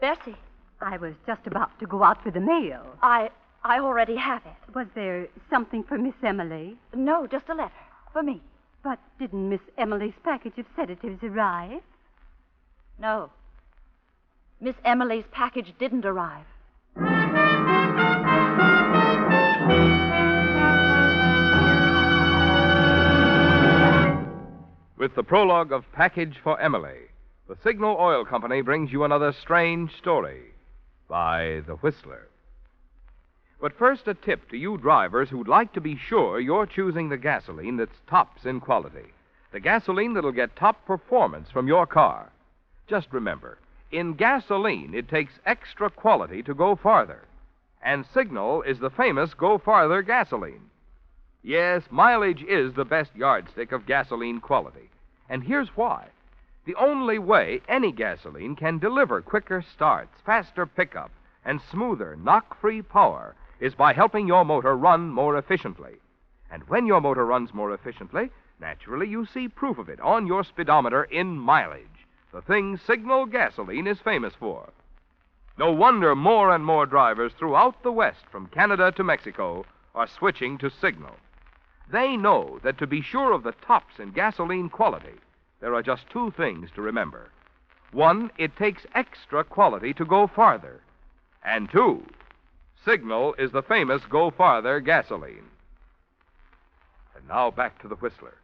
Bessie, 0.00 0.36
I 0.80 0.96
was 0.98 1.14
just 1.26 1.46
about 1.46 1.78
to 1.80 1.86
go 1.86 2.02
out 2.02 2.22
for 2.22 2.30
the 2.30 2.40
mail. 2.40 2.84
I 3.02 3.30
I 3.64 3.78
already 3.78 4.16
have 4.16 4.42
it. 4.44 4.74
Was 4.74 4.88
there 4.94 5.28
something 5.48 5.84
for 5.84 5.96
Miss 5.96 6.14
Emily? 6.22 6.76
No, 6.94 7.26
just 7.26 7.48
a 7.48 7.54
letter 7.54 7.72
for 8.12 8.22
me. 8.22 8.42
But 8.82 8.98
didn't 9.20 9.48
Miss 9.48 9.60
Emily's 9.78 10.14
package 10.24 10.58
of 10.58 10.66
sedatives 10.74 11.22
arrive? 11.22 11.80
No. 12.98 13.30
Miss 14.60 14.74
Emily's 14.84 15.24
package 15.30 15.72
didn't 15.78 16.04
arrive. 16.04 16.44
With 25.12 25.26
the 25.26 25.28
prologue 25.28 25.72
of 25.72 25.92
Package 25.92 26.38
for 26.42 26.58
Emily, 26.58 27.10
the 27.46 27.58
Signal 27.62 27.98
Oil 28.00 28.24
Company 28.24 28.62
brings 28.62 28.90
you 28.90 29.04
another 29.04 29.30
strange 29.30 29.94
story 29.98 30.54
by 31.06 31.60
The 31.66 31.74
Whistler. 31.74 32.28
But 33.60 33.76
first, 33.76 34.08
a 34.08 34.14
tip 34.14 34.48
to 34.48 34.56
you 34.56 34.78
drivers 34.78 35.28
who'd 35.28 35.48
like 35.48 35.74
to 35.74 35.82
be 35.82 35.98
sure 35.98 36.40
you're 36.40 36.64
choosing 36.64 37.10
the 37.10 37.18
gasoline 37.18 37.76
that's 37.76 38.00
tops 38.08 38.46
in 38.46 38.58
quality. 38.60 39.12
The 39.52 39.60
gasoline 39.60 40.14
that'll 40.14 40.32
get 40.32 40.56
top 40.56 40.86
performance 40.86 41.50
from 41.50 41.68
your 41.68 41.86
car. 41.86 42.32
Just 42.86 43.08
remember, 43.12 43.58
in 43.90 44.14
gasoline, 44.14 44.94
it 44.94 45.10
takes 45.10 45.34
extra 45.44 45.90
quality 45.90 46.42
to 46.44 46.54
go 46.54 46.74
farther. 46.74 47.28
And 47.82 48.06
Signal 48.14 48.62
is 48.62 48.78
the 48.78 48.88
famous 48.88 49.34
Go 49.34 49.58
Farther 49.58 50.00
gasoline. 50.00 50.70
Yes, 51.42 51.82
mileage 51.90 52.42
is 52.42 52.72
the 52.72 52.86
best 52.86 53.14
yardstick 53.14 53.72
of 53.72 53.84
gasoline 53.84 54.40
quality. 54.40 54.88
And 55.32 55.44
here's 55.44 55.74
why. 55.78 56.08
The 56.66 56.74
only 56.74 57.18
way 57.18 57.62
any 57.66 57.90
gasoline 57.90 58.54
can 58.54 58.78
deliver 58.78 59.22
quicker 59.22 59.62
starts, 59.62 60.20
faster 60.26 60.66
pickup, 60.66 61.10
and 61.42 61.58
smoother, 61.58 62.16
knock 62.16 62.60
free 62.60 62.82
power 62.82 63.34
is 63.58 63.74
by 63.74 63.94
helping 63.94 64.28
your 64.28 64.44
motor 64.44 64.76
run 64.76 65.08
more 65.08 65.38
efficiently. 65.38 65.94
And 66.50 66.64
when 66.64 66.84
your 66.84 67.00
motor 67.00 67.24
runs 67.24 67.54
more 67.54 67.72
efficiently, 67.72 68.28
naturally 68.60 69.08
you 69.08 69.24
see 69.24 69.48
proof 69.48 69.78
of 69.78 69.88
it 69.88 70.00
on 70.00 70.26
your 70.26 70.44
speedometer 70.44 71.04
in 71.04 71.38
mileage, 71.38 72.06
the 72.30 72.42
thing 72.42 72.76
Signal 72.76 73.24
gasoline 73.24 73.86
is 73.86 74.00
famous 74.00 74.34
for. 74.34 74.68
No 75.56 75.72
wonder 75.72 76.14
more 76.14 76.50
and 76.50 76.62
more 76.62 76.84
drivers 76.84 77.32
throughout 77.32 77.82
the 77.82 77.92
West, 77.92 78.26
from 78.30 78.48
Canada 78.48 78.92
to 78.92 79.02
Mexico, 79.02 79.64
are 79.94 80.06
switching 80.06 80.58
to 80.58 80.68
Signal. 80.68 81.16
They 81.92 82.16
know 82.16 82.58
that 82.62 82.78
to 82.78 82.86
be 82.86 83.02
sure 83.02 83.32
of 83.32 83.42
the 83.42 83.52
tops 83.52 83.98
in 83.98 84.12
gasoline 84.12 84.70
quality, 84.70 85.20
there 85.60 85.74
are 85.74 85.82
just 85.82 86.08
two 86.10 86.32
things 86.32 86.70
to 86.74 86.82
remember. 86.82 87.30
One, 87.92 88.30
it 88.38 88.56
takes 88.56 88.86
extra 88.94 89.44
quality 89.44 89.92
to 89.94 90.04
go 90.04 90.26
farther. 90.26 90.80
And 91.44 91.70
two, 91.70 92.02
Signal 92.84 93.34
is 93.38 93.52
the 93.52 93.62
famous 93.62 94.02
Go 94.08 94.30
Farther 94.30 94.80
gasoline. 94.80 95.44
And 97.14 97.28
now 97.28 97.50
back 97.50 97.80
to 97.82 97.88
the 97.88 97.96
Whistler. 97.96 98.34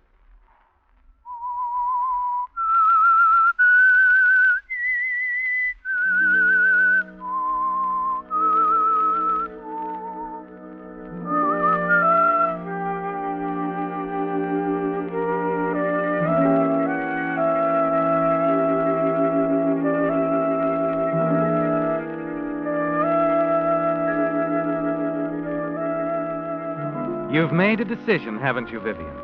You've 27.48 27.56
made 27.56 27.80
a 27.80 27.84
decision, 27.86 28.38
haven't 28.38 28.68
you, 28.68 28.78
Vivian? 28.78 29.16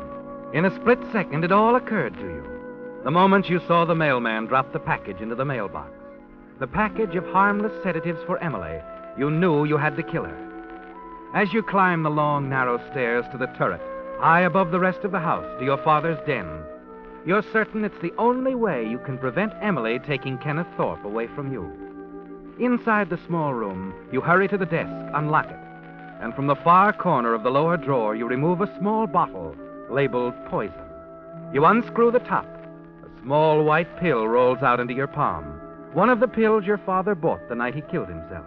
In 0.51 0.65
a 0.65 0.75
split 0.75 0.97
second, 1.11 1.43
it 1.43 1.51
all 1.51 1.75
occurred 1.75 2.15
to 2.15 2.21
you. 2.21 2.43
The 3.03 3.11
moment 3.11 3.51
you 3.51 3.61
saw 3.67 3.85
the 3.85 3.93
mailman 3.93 4.47
drop 4.47 4.73
the 4.73 4.79
package 4.79 5.21
into 5.21 5.35
the 5.35 5.45
mailbox, 5.45 5.91
the 6.59 6.65
package 6.65 7.15
of 7.15 7.23
harmless 7.27 7.71
sedatives 7.83 8.17
for 8.25 8.39
Emily, 8.39 8.79
you 9.15 9.29
knew 9.29 9.65
you 9.65 9.77
had 9.77 9.95
to 9.97 10.01
kill 10.01 10.23
her. 10.23 11.29
As 11.35 11.53
you 11.53 11.61
climb 11.61 12.01
the 12.01 12.09
long, 12.09 12.49
narrow 12.49 12.79
stairs 12.89 13.25
to 13.31 13.37
the 13.37 13.53
turret, 13.59 13.81
high 14.19 14.41
above 14.41 14.71
the 14.71 14.79
rest 14.79 15.03
of 15.03 15.11
the 15.11 15.19
house, 15.19 15.45
to 15.59 15.63
your 15.63 15.77
father's 15.83 16.17
den, 16.25 16.63
you're 17.27 17.45
certain 17.53 17.85
it's 17.85 18.01
the 18.01 18.13
only 18.17 18.55
way 18.55 18.89
you 18.89 18.97
can 18.97 19.19
prevent 19.19 19.53
Emily 19.61 19.99
taking 19.99 20.39
Kenneth 20.39 20.65
Thorpe 20.77 21.05
away 21.05 21.27
from 21.27 21.53
you. 21.53 21.71
Inside 22.59 23.11
the 23.11 23.19
small 23.27 23.53
room, 23.53 23.93
you 24.11 24.19
hurry 24.19 24.47
to 24.47 24.57
the 24.57 24.65
desk, 24.65 25.11
unlock 25.13 25.45
it, 25.51 25.59
and 26.25 26.33
from 26.33 26.47
the 26.47 26.55
far 26.55 26.91
corner 26.91 27.35
of 27.35 27.43
the 27.43 27.51
lower 27.51 27.77
drawer, 27.77 28.15
you 28.15 28.25
remove 28.25 28.59
a 28.59 28.77
small 28.79 29.05
bottle 29.05 29.55
labeled 29.91 30.33
poison. 30.47 30.73
You 31.53 31.65
unscrew 31.65 32.09
the 32.09 32.17
top. 32.17 32.47
A 32.47 33.21
small 33.21 33.63
white 33.63 33.99
pill 33.99 34.27
rolls 34.27 34.63
out 34.63 34.79
into 34.79 34.95
your 34.95 35.05
palm. 35.05 35.43
One 35.93 36.09
of 36.09 36.19
the 36.19 36.27
pills 36.27 36.65
your 36.65 36.79
father 36.79 37.13
bought 37.13 37.47
the 37.47 37.53
night 37.53 37.75
he 37.75 37.81
killed 37.81 38.09
himself. 38.09 38.43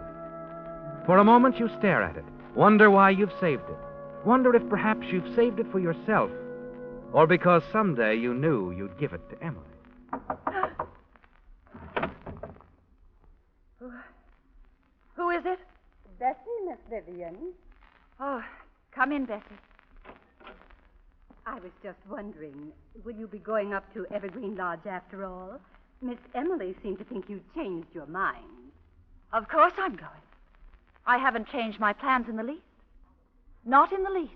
For 1.05 1.19
a 1.19 1.23
moment, 1.23 1.57
you 1.57 1.69
stare 1.79 2.03
at 2.03 2.17
it, 2.17 2.25
wonder 2.53 2.91
why 2.91 3.11
you've 3.11 3.31
saved 3.39 3.63
it, 3.69 3.77
wonder 4.25 4.53
if 4.53 4.69
perhaps 4.69 5.07
you've 5.09 5.33
saved 5.33 5.61
it 5.61 5.71
for 5.71 5.79
yourself, 5.79 6.29
or 7.13 7.27
because 7.27 7.63
someday 7.71 8.13
you 8.13 8.33
knew 8.33 8.71
you'd 8.71 8.99
give 8.99 9.13
it 9.13 9.21
to 9.29 9.41
Emily. 9.41 9.63
Who 15.15 15.29
is 15.29 15.45
it? 15.45 15.59
Bessie, 16.19 16.65
Miss 16.67 16.79
Vivian. 16.89 17.53
Oh, 18.21 18.43
come 18.91 19.13
in, 19.13 19.25
Bessie. 19.25 19.43
I 21.45 21.55
was 21.59 21.71
just 21.81 21.99
wondering, 22.09 22.73
will 23.05 23.15
you 23.15 23.27
be 23.27 23.39
going 23.39 23.73
up 23.73 23.91
to 23.93 24.05
Evergreen 24.13 24.55
Lodge 24.57 24.85
after 24.85 25.23
all? 25.23 25.59
Miss 26.01 26.17
Emily 26.35 26.75
seemed 26.83 26.97
to 26.99 27.05
think 27.05 27.29
you'd 27.29 27.55
changed 27.55 27.87
your 27.93 28.07
mind. 28.07 28.43
Of 29.31 29.47
course 29.47 29.73
I'm 29.77 29.95
going. 29.95 30.11
I 31.05 31.17
haven't 31.17 31.49
changed 31.49 31.79
my 31.79 31.93
plans 31.93 32.27
in 32.27 32.35
the 32.35 32.43
least. 32.43 32.61
Not 33.65 33.93
in 33.93 34.03
the 34.03 34.09
least. 34.09 34.33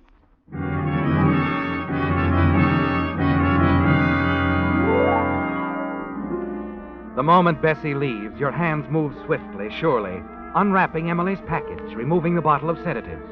The 7.16 7.24
moment 7.24 7.62
Bessie 7.62 7.94
leaves, 7.94 8.40
your 8.40 8.52
hands 8.52 8.86
move 8.90 9.14
swiftly, 9.26 9.70
surely, 9.80 10.24
unwrapping 10.56 11.10
Emily's 11.10 11.42
package, 11.48 11.94
removing 11.96 12.34
the 12.34 12.42
bottle 12.42 12.70
of 12.70 12.78
sedatives. 12.84 13.30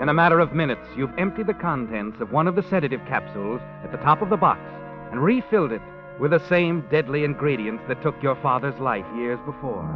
In 0.00 0.08
a 0.08 0.14
matter 0.14 0.40
of 0.40 0.52
minutes, 0.52 0.86
you've 0.96 1.16
emptied 1.18 1.46
the 1.46 1.54
contents 1.54 2.20
of 2.20 2.32
one 2.32 2.48
of 2.48 2.56
the 2.56 2.64
sedative 2.64 3.00
capsules 3.06 3.60
at 3.84 3.92
the 3.92 3.98
top 3.98 4.22
of 4.22 4.28
the 4.28 4.36
box 4.36 4.60
and 5.12 5.22
refilled 5.22 5.72
it 5.72 5.80
with 6.20 6.32
the 6.32 6.46
same 6.48 6.84
deadly 6.90 7.24
ingredients 7.24 7.84
that 7.88 8.02
took 8.02 8.20
your 8.22 8.34
father's 8.42 8.78
life 8.80 9.06
years 9.16 9.38
before. 9.46 9.88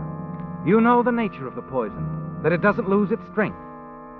You 0.64 0.80
know 0.80 1.02
the 1.02 1.10
nature 1.10 1.46
of 1.46 1.56
the 1.56 1.62
poison, 1.62 2.40
that 2.42 2.52
it 2.52 2.62
doesn't 2.62 2.88
lose 2.88 3.10
its 3.10 3.26
strength, 3.32 3.58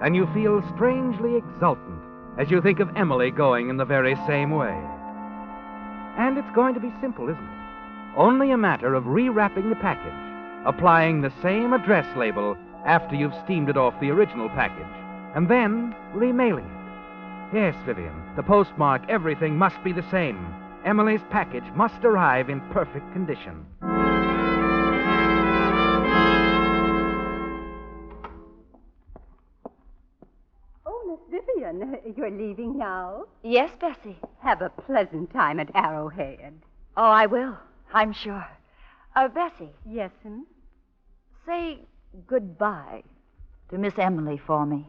and 0.02 0.16
you 0.16 0.28
feel 0.34 0.62
strangely 0.74 1.36
exultant 1.36 2.02
as 2.38 2.50
you 2.50 2.60
think 2.60 2.80
of 2.80 2.96
Emily 2.96 3.30
going 3.30 3.68
in 3.68 3.76
the 3.76 3.84
very 3.84 4.16
same 4.26 4.50
way. 4.50 4.76
And 6.18 6.38
it's 6.38 6.54
going 6.54 6.74
to 6.74 6.80
be 6.80 6.92
simple, 7.00 7.28
isn't 7.28 7.42
it? 7.42 8.16
Only 8.16 8.50
a 8.50 8.58
matter 8.58 8.94
of 8.94 9.04
rewrapping 9.04 9.68
the 9.68 9.76
package, 9.76 10.66
applying 10.66 11.20
the 11.20 11.32
same 11.40 11.72
address 11.72 12.06
label 12.16 12.56
after 12.84 13.14
you've 13.14 13.34
steamed 13.44 13.68
it 13.68 13.76
off 13.76 13.98
the 14.00 14.10
original 14.10 14.48
package, 14.48 14.86
and 15.34 15.48
then 15.48 15.94
remailing 16.14 16.64
it. 16.64 17.54
Yes, 17.56 17.74
Vivian, 17.86 18.14
the 18.36 18.42
postmark, 18.42 19.02
everything 19.08 19.56
must 19.56 19.82
be 19.82 19.92
the 19.92 20.08
same. 20.10 20.54
Emily's 20.84 21.22
package 21.30 21.64
must 21.74 22.04
arrive 22.04 22.50
in 22.50 22.60
perfect 22.70 23.10
condition. 23.12 23.64
Oh, 30.86 31.18
Miss 31.30 31.40
Vivian, 31.46 31.98
you're 32.16 32.30
leaving 32.30 32.78
now? 32.78 33.24
Yes, 33.42 33.70
Bessie. 33.80 34.18
Have 34.40 34.62
a 34.62 34.70
pleasant 34.70 35.32
time 35.32 35.60
at 35.60 35.70
Arrowhead. 35.74 36.54
Oh, 36.96 37.02
I 37.10 37.26
will. 37.26 37.56
I'm 37.92 38.12
sure. 38.12 38.46
Uh, 39.16 39.28
Bessie, 39.28 39.70
Yes, 39.86 40.10
ma'am? 40.24 40.46
say 41.46 41.78
goodbye 42.26 43.02
to 43.70 43.78
Miss 43.78 43.94
Emily 43.98 44.38
for 44.46 44.66
me. 44.66 44.86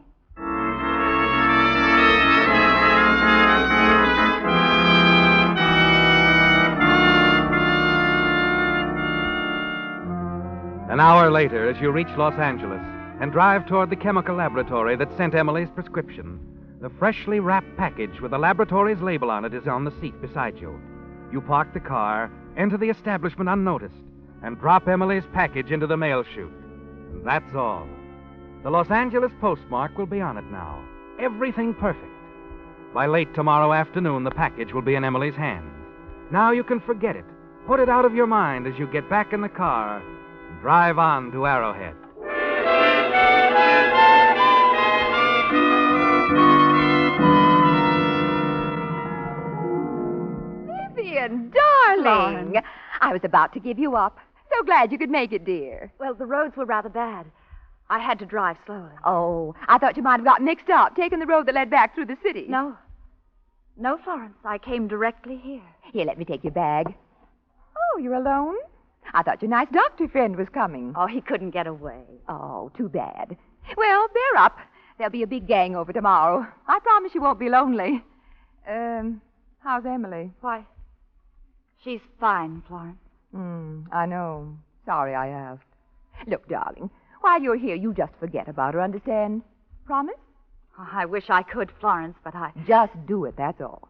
An 10.90 10.98
hour 10.98 11.30
later, 11.30 11.70
as 11.70 11.80
you 11.80 11.92
reach 11.92 12.08
Los 12.16 12.34
Angeles 12.34 12.82
and 13.20 13.30
drive 13.30 13.64
toward 13.64 13.90
the 13.90 13.96
chemical 13.96 14.34
laboratory 14.34 14.96
that 14.96 15.16
sent 15.16 15.36
Emily's 15.36 15.68
prescription, 15.72 16.40
the 16.80 16.90
freshly 16.90 17.38
wrapped 17.38 17.76
package 17.76 18.20
with 18.20 18.32
the 18.32 18.38
laboratory's 18.38 19.00
label 19.00 19.30
on 19.30 19.44
it 19.44 19.54
is 19.54 19.68
on 19.68 19.84
the 19.84 19.92
seat 20.00 20.20
beside 20.20 20.58
you. 20.58 20.80
You 21.30 21.42
park 21.42 21.72
the 21.74 21.78
car, 21.78 22.28
enter 22.56 22.76
the 22.76 22.90
establishment 22.90 23.48
unnoticed, 23.48 24.02
and 24.42 24.58
drop 24.58 24.88
Emily's 24.88 25.22
package 25.32 25.70
into 25.70 25.86
the 25.86 25.96
mail 25.96 26.24
chute. 26.24 26.50
And 27.12 27.24
that's 27.24 27.54
all. 27.54 27.86
The 28.64 28.70
Los 28.70 28.90
Angeles 28.90 29.30
postmark 29.40 29.96
will 29.96 30.06
be 30.06 30.20
on 30.20 30.38
it 30.38 30.50
now. 30.50 30.84
Everything 31.20 31.72
perfect. 31.72 32.04
By 32.92 33.06
late 33.06 33.32
tomorrow 33.32 33.72
afternoon, 33.72 34.24
the 34.24 34.32
package 34.32 34.72
will 34.72 34.82
be 34.82 34.96
in 34.96 35.04
Emily's 35.04 35.36
hands. 35.36 35.72
Now 36.32 36.50
you 36.50 36.64
can 36.64 36.80
forget 36.80 37.14
it. 37.14 37.26
Put 37.64 37.78
it 37.78 37.88
out 37.88 38.04
of 38.04 38.16
your 38.16 38.26
mind 38.26 38.66
as 38.66 38.76
you 38.76 38.88
get 38.88 39.08
back 39.08 39.32
in 39.32 39.40
the 39.40 39.48
car 39.48 40.02
drive 40.60 40.98
on 40.98 41.32
to 41.32 41.46
Arrowhead. 41.46 41.94
Vivian, 50.94 51.50
darling. 51.50 52.04
Lauren. 52.04 52.54
I 53.00 53.12
was 53.12 53.22
about 53.24 53.52
to 53.54 53.60
give 53.60 53.78
you 53.78 53.96
up. 53.96 54.18
So 54.50 54.64
glad 54.64 54.92
you 54.92 54.98
could 54.98 55.10
make 55.10 55.32
it, 55.32 55.44
dear. 55.44 55.90
Well, 55.98 56.14
the 56.14 56.26
roads 56.26 56.56
were 56.56 56.66
rather 56.66 56.88
bad. 56.88 57.26
I 57.88 57.98
had 57.98 58.18
to 58.18 58.26
drive 58.26 58.56
slowly. 58.66 58.92
Oh, 59.04 59.54
I 59.66 59.78
thought 59.78 59.96
you 59.96 60.02
might 60.02 60.18
have 60.18 60.24
got 60.24 60.42
mixed 60.42 60.68
up, 60.68 60.94
taking 60.94 61.18
the 61.18 61.26
road 61.26 61.46
that 61.46 61.54
led 61.54 61.70
back 61.70 61.94
through 61.94 62.06
the 62.06 62.16
city. 62.22 62.46
No. 62.48 62.76
No, 63.76 63.98
Florence. 64.04 64.34
I 64.44 64.58
came 64.58 64.88
directly 64.88 65.40
here. 65.42 65.62
Here, 65.92 66.04
let 66.04 66.18
me 66.18 66.24
take 66.24 66.44
your 66.44 66.52
bag. 66.52 66.94
Oh, 67.76 67.98
you're 67.98 68.14
alone? 68.14 68.56
I 69.12 69.22
thought 69.22 69.42
your 69.42 69.50
nice 69.50 69.68
doctor 69.72 70.08
friend 70.08 70.36
was 70.36 70.48
coming. 70.48 70.92
Oh, 70.96 71.06
he 71.06 71.20
couldn't 71.20 71.50
get 71.50 71.66
away. 71.66 72.02
Oh, 72.28 72.70
too 72.76 72.88
bad. 72.88 73.36
Well, 73.76 74.06
bear 74.08 74.42
up. 74.42 74.58
There'll 74.98 75.10
be 75.10 75.22
a 75.22 75.26
big 75.26 75.46
gang 75.46 75.76
over 75.76 75.92
tomorrow. 75.92 76.46
I 76.66 76.78
promise 76.80 77.14
you 77.14 77.22
won't 77.22 77.38
be 77.38 77.48
lonely. 77.48 78.04
Um, 78.68 79.20
how's 79.60 79.86
Emily? 79.86 80.30
Why, 80.40 80.64
she's 81.82 82.00
fine, 82.18 82.62
Florence. 82.68 82.98
Hmm, 83.32 83.82
I 83.92 84.06
know. 84.06 84.56
Sorry 84.84 85.14
I 85.14 85.28
asked. 85.28 85.62
Look, 86.26 86.48
darling, 86.48 86.90
while 87.22 87.40
you're 87.40 87.56
here, 87.56 87.76
you 87.76 87.94
just 87.94 88.12
forget 88.20 88.48
about 88.48 88.74
her, 88.74 88.82
understand? 88.82 89.42
Promise? 89.86 90.16
Oh, 90.78 90.88
I 90.92 91.06
wish 91.06 91.30
I 91.30 91.42
could, 91.42 91.70
Florence, 91.80 92.16
but 92.22 92.34
I. 92.34 92.52
Just 92.66 92.92
do 93.06 93.24
it, 93.24 93.36
that's 93.36 93.60
all. 93.60 93.88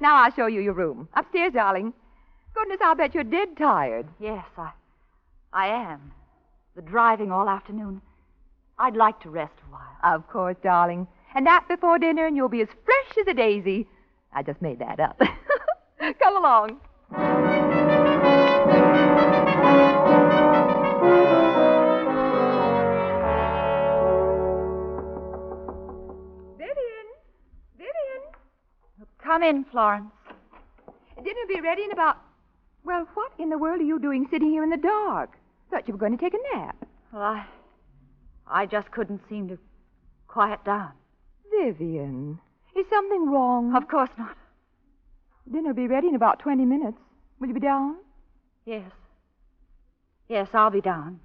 Now 0.00 0.16
I'll 0.22 0.32
show 0.32 0.46
you 0.46 0.60
your 0.60 0.74
room. 0.74 1.08
Upstairs, 1.14 1.52
darling. 1.54 1.92
Goodness, 2.54 2.78
I'll 2.82 2.94
bet 2.94 3.14
you're 3.14 3.24
dead 3.24 3.56
tired. 3.56 4.06
Yes, 4.18 4.44
I. 4.56 4.70
I 5.52 5.66
am. 5.68 6.12
The 6.76 6.82
driving 6.82 7.32
all 7.32 7.48
afternoon. 7.48 8.00
I'd 8.78 8.96
like 8.96 9.20
to 9.20 9.30
rest 9.30 9.52
a 9.66 9.72
while. 9.72 10.14
Of 10.14 10.28
course, 10.28 10.56
darling. 10.62 11.06
And 11.34 11.46
that 11.46 11.68
before 11.68 11.98
dinner, 11.98 12.26
and 12.26 12.36
you'll 12.36 12.48
be 12.48 12.62
as 12.62 12.68
fresh 12.84 13.18
as 13.20 13.28
a 13.28 13.34
daisy. 13.34 13.86
I 14.32 14.42
just 14.42 14.62
made 14.62 14.78
that 14.78 15.00
up. 15.00 15.20
Come 16.22 16.36
along. 16.36 16.80
Vivian! 26.56 27.06
Vivian! 27.76 28.22
Come 29.22 29.42
in, 29.42 29.64
Florence. 29.70 30.10
Dinner'll 31.16 31.48
be 31.48 31.60
ready 31.60 31.84
in 31.84 31.92
about. 31.92 32.16
Well, 32.84 33.06
what 33.14 33.32
in 33.38 33.50
the 33.50 33.58
world 33.58 33.80
are 33.80 33.84
you 33.84 33.98
doing 33.98 34.26
sitting 34.30 34.50
here 34.50 34.64
in 34.64 34.70
the 34.70 34.76
dark? 34.76 35.36
Thought 35.70 35.86
you 35.86 35.94
were 35.94 35.98
going 35.98 36.16
to 36.16 36.22
take 36.22 36.34
a 36.34 36.56
nap. 36.56 36.76
Well, 37.12 37.22
I. 37.22 37.46
I 38.46 38.66
just 38.66 38.90
couldn't 38.90 39.20
seem 39.28 39.48
to 39.48 39.58
quiet 40.26 40.64
down. 40.64 40.92
Vivian, 41.50 42.38
is 42.76 42.86
something 42.88 43.30
wrong? 43.30 43.74
Of 43.76 43.88
course 43.88 44.10
not. 44.18 44.36
Dinner'll 45.50 45.74
be 45.74 45.86
ready 45.86 46.08
in 46.08 46.14
about 46.14 46.38
20 46.40 46.64
minutes. 46.64 46.98
Will 47.38 47.48
you 47.48 47.54
be 47.54 47.60
down? 47.60 47.96
Yes. 48.64 48.90
Yes, 50.28 50.48
I'll 50.54 50.70
be 50.70 50.80
down. 50.80 51.20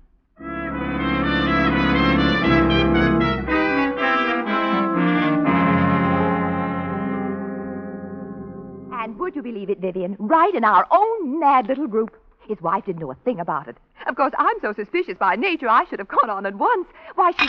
Would 9.25 9.35
you 9.35 9.41
believe 9.41 9.71
it, 9.71 9.79
Vivian? 9.79 10.15
Right 10.19 10.53
in 10.53 10.63
our 10.63 10.85
own 10.91 11.39
mad 11.39 11.67
little 11.67 11.87
group. 11.87 12.15
His 12.47 12.61
wife 12.61 12.85
didn't 12.85 13.01
know 13.01 13.11
a 13.11 13.15
thing 13.15 13.39
about 13.39 13.67
it. 13.67 13.75
Of 14.07 14.15
course, 14.15 14.33
I'm 14.37 14.59
so 14.61 14.71
suspicious 14.71 15.17
by 15.17 15.35
nature, 15.35 15.67
I 15.67 15.83
should 15.85 15.97
have 15.97 16.09
caught 16.09 16.29
on 16.29 16.45
at 16.45 16.53
once. 16.53 16.87
Why, 17.15 17.31
she. 17.31 17.47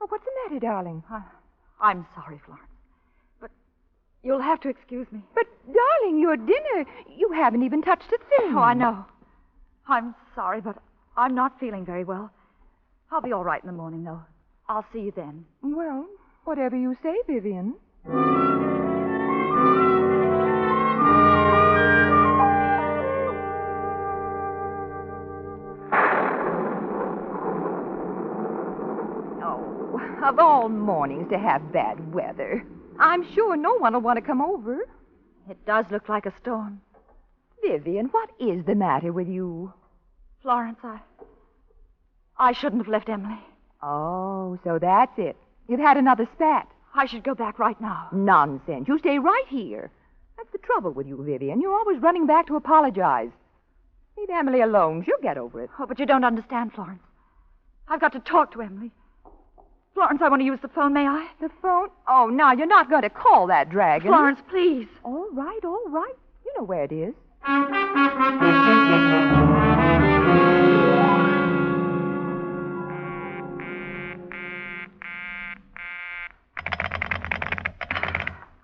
Oh, 0.00 0.06
what's 0.08 0.24
the 0.24 0.30
matter, 0.42 0.58
darling? 0.58 1.02
I, 1.10 1.20
I'm 1.82 2.06
sorry, 2.14 2.40
Florence. 2.46 2.64
But 3.42 3.50
you'll 4.22 4.40
have 4.40 4.58
to 4.62 4.70
excuse 4.70 5.06
me. 5.12 5.20
But, 5.34 5.44
darling, 5.66 6.18
your 6.18 6.38
dinner. 6.38 6.86
You 7.14 7.30
haven't 7.34 7.62
even 7.62 7.82
touched 7.82 8.10
a 8.10 8.16
thing. 8.16 8.56
Oh, 8.56 8.60
I 8.60 8.72
know. 8.72 9.04
I'm 9.86 10.14
sorry, 10.34 10.62
but 10.62 10.78
I'm 11.14 11.34
not 11.34 11.60
feeling 11.60 11.84
very 11.84 12.04
well. 12.04 12.30
I'll 13.12 13.20
be 13.20 13.32
all 13.32 13.44
right 13.44 13.62
in 13.62 13.66
the 13.66 13.76
morning, 13.76 14.02
though. 14.02 14.22
I'll 14.66 14.86
see 14.94 15.00
you 15.00 15.12
then. 15.14 15.44
Well, 15.60 16.06
whatever 16.44 16.76
you 16.76 16.96
say, 17.02 17.16
Vivian. 17.26 17.74
Of 30.22 30.38
all 30.38 30.68
mornings 30.68 31.28
to 31.30 31.38
have 31.38 31.72
bad 31.72 32.12
weather. 32.12 32.64
I'm 32.98 33.30
sure 33.34 33.56
no 33.56 33.74
one 33.74 33.94
will 33.94 34.00
want 34.00 34.16
to 34.16 34.22
come 34.22 34.40
over. 34.40 34.80
It 35.48 35.64
does 35.66 35.86
look 35.90 36.08
like 36.08 36.26
a 36.26 36.34
storm. 36.40 36.80
Vivian, 37.62 38.06
what 38.06 38.30
is 38.38 38.64
the 38.64 38.74
matter 38.74 39.12
with 39.12 39.28
you? 39.28 39.72
Florence, 40.42 40.78
I. 40.82 41.00
I 42.38 42.52
shouldn't 42.52 42.82
have 42.82 42.92
left 42.92 43.08
Emily. 43.08 43.38
Oh, 43.82 44.58
so 44.64 44.78
that's 44.78 45.18
it. 45.18 45.36
You've 45.68 45.80
had 45.80 45.96
another 45.96 46.28
spat. 46.34 46.68
I 46.94 47.06
should 47.06 47.24
go 47.24 47.34
back 47.34 47.58
right 47.58 47.80
now. 47.80 48.08
Nonsense. 48.12 48.88
You 48.88 48.98
stay 48.98 49.18
right 49.18 49.44
here. 49.48 49.90
That's 50.36 50.50
the 50.52 50.58
trouble 50.58 50.92
with 50.92 51.06
you, 51.06 51.22
Vivian. 51.22 51.60
You're 51.60 51.76
always 51.76 52.00
running 52.00 52.26
back 52.26 52.46
to 52.46 52.56
apologize. 52.56 53.30
Leave 54.16 54.30
Emily 54.30 54.60
alone. 54.60 55.04
She'll 55.04 55.20
get 55.22 55.38
over 55.38 55.62
it. 55.62 55.70
Oh, 55.78 55.86
but 55.86 55.98
you 55.98 56.06
don't 56.06 56.24
understand, 56.24 56.72
Florence. 56.72 57.02
I've 57.88 58.00
got 58.00 58.12
to 58.12 58.20
talk 58.20 58.52
to 58.52 58.62
Emily. 58.62 58.90
Florence, 59.98 60.22
I 60.22 60.28
want 60.28 60.40
to 60.42 60.46
use 60.46 60.60
the 60.62 60.68
phone, 60.68 60.92
may 60.92 61.08
I? 61.08 61.26
The 61.40 61.50
phone? 61.60 61.88
Oh, 62.06 62.28
now 62.28 62.52
you're 62.52 62.68
not 62.68 62.88
going 62.88 63.02
to 63.02 63.10
call 63.10 63.48
that 63.48 63.68
dragon. 63.68 64.06
Florence, 64.06 64.38
please. 64.48 64.86
All 65.02 65.26
right, 65.32 65.58
all 65.64 65.88
right. 65.88 66.14
You 66.46 66.52
know 66.56 66.62
where 66.62 66.84
it 66.84 66.92
is. 66.92 67.14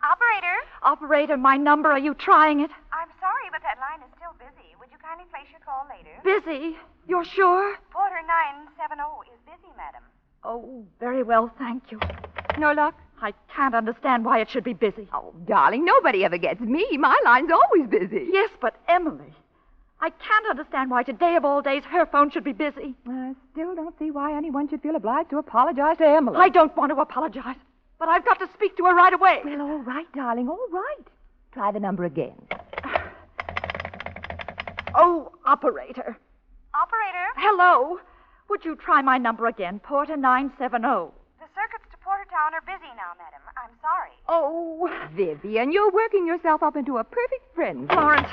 Operator? 0.04 0.56
Operator, 0.84 1.36
my 1.36 1.56
number. 1.56 1.90
Are 1.90 1.98
you 1.98 2.14
trying 2.14 2.60
it? 2.60 2.70
I'm 2.92 3.10
sorry, 3.18 3.50
but 3.50 3.60
that 3.62 3.78
line 3.80 4.06
is 4.06 4.14
still 4.16 4.34
busy. 4.38 4.76
Would 4.78 4.92
you 4.92 4.98
kindly 5.02 5.26
place 5.32 5.50
your 5.50 5.58
call 5.66 5.84
later? 5.90 6.14
Busy? 6.22 6.76
You're 7.08 7.24
sure? 7.24 7.76
Porter 7.90 8.22
970 8.22 9.34
is 9.34 9.40
busy, 9.44 9.72
madam. 9.76 10.04
Oh, 10.44 10.84
very 11.00 11.22
well, 11.22 11.50
thank 11.58 11.90
you. 11.90 11.98
No 12.58 12.72
luck? 12.72 12.94
I 13.22 13.32
can't 13.54 13.74
understand 13.74 14.24
why 14.24 14.40
it 14.40 14.50
should 14.50 14.64
be 14.64 14.74
busy. 14.74 15.08
Oh, 15.12 15.32
darling, 15.46 15.84
nobody 15.84 16.24
ever 16.24 16.36
gets 16.36 16.60
me. 16.60 16.86
My 16.98 17.18
line's 17.24 17.50
always 17.50 17.88
busy. 17.88 18.28
Yes, 18.30 18.50
but 18.60 18.76
Emily. 18.88 19.32
I 20.00 20.10
can't 20.10 20.46
understand 20.50 20.90
why 20.90 21.02
today 21.02 21.36
of 21.36 21.44
all 21.46 21.62
days 21.62 21.82
her 21.84 22.04
phone 22.04 22.30
should 22.30 22.44
be 22.44 22.52
busy. 22.52 22.94
I 23.08 23.34
still 23.52 23.74
don't 23.74 23.98
see 23.98 24.10
why 24.10 24.36
anyone 24.36 24.68
should 24.68 24.82
feel 24.82 24.96
obliged 24.96 25.30
to 25.30 25.38
apologize 25.38 25.96
to 25.98 26.06
Emily. 26.06 26.36
I 26.38 26.50
don't 26.50 26.76
want 26.76 26.90
to 26.92 27.00
apologize, 27.00 27.56
but 27.98 28.08
I've 28.08 28.24
got 28.24 28.38
to 28.40 28.48
speak 28.52 28.76
to 28.76 28.84
her 28.84 28.94
right 28.94 29.14
away. 29.14 29.40
Well, 29.44 29.62
all 29.62 29.78
right, 29.78 30.06
darling, 30.14 30.48
all 30.48 30.66
right. 30.70 31.06
Try 31.52 31.72
the 31.72 31.80
number 31.80 32.04
again. 32.04 32.34
Oh, 34.96 35.32
operator. 35.44 36.16
Operator, 36.72 37.26
Hello. 37.34 37.98
Would 38.48 38.64
you 38.64 38.76
try 38.76 39.02
my 39.02 39.18
number 39.18 39.46
again? 39.46 39.80
Porter 39.80 40.16
970. 40.16 40.82
the 40.82 41.46
circuits 41.54 41.90
to 41.90 41.96
Portertown 41.98 42.54
are 42.54 42.60
busy 42.62 42.90
now, 42.96 43.12
madam. 43.18 43.40
I'm 43.56 43.70
sorry. 43.80 44.10
Oh, 44.28 44.88
Vivian, 45.14 45.72
you're 45.72 45.90
working 45.90 46.26
yourself 46.26 46.62
up 46.62 46.76
into 46.76 46.98
a 46.98 47.04
perfect 47.04 47.54
frenzy. 47.54 47.86
Florence. 47.86 48.28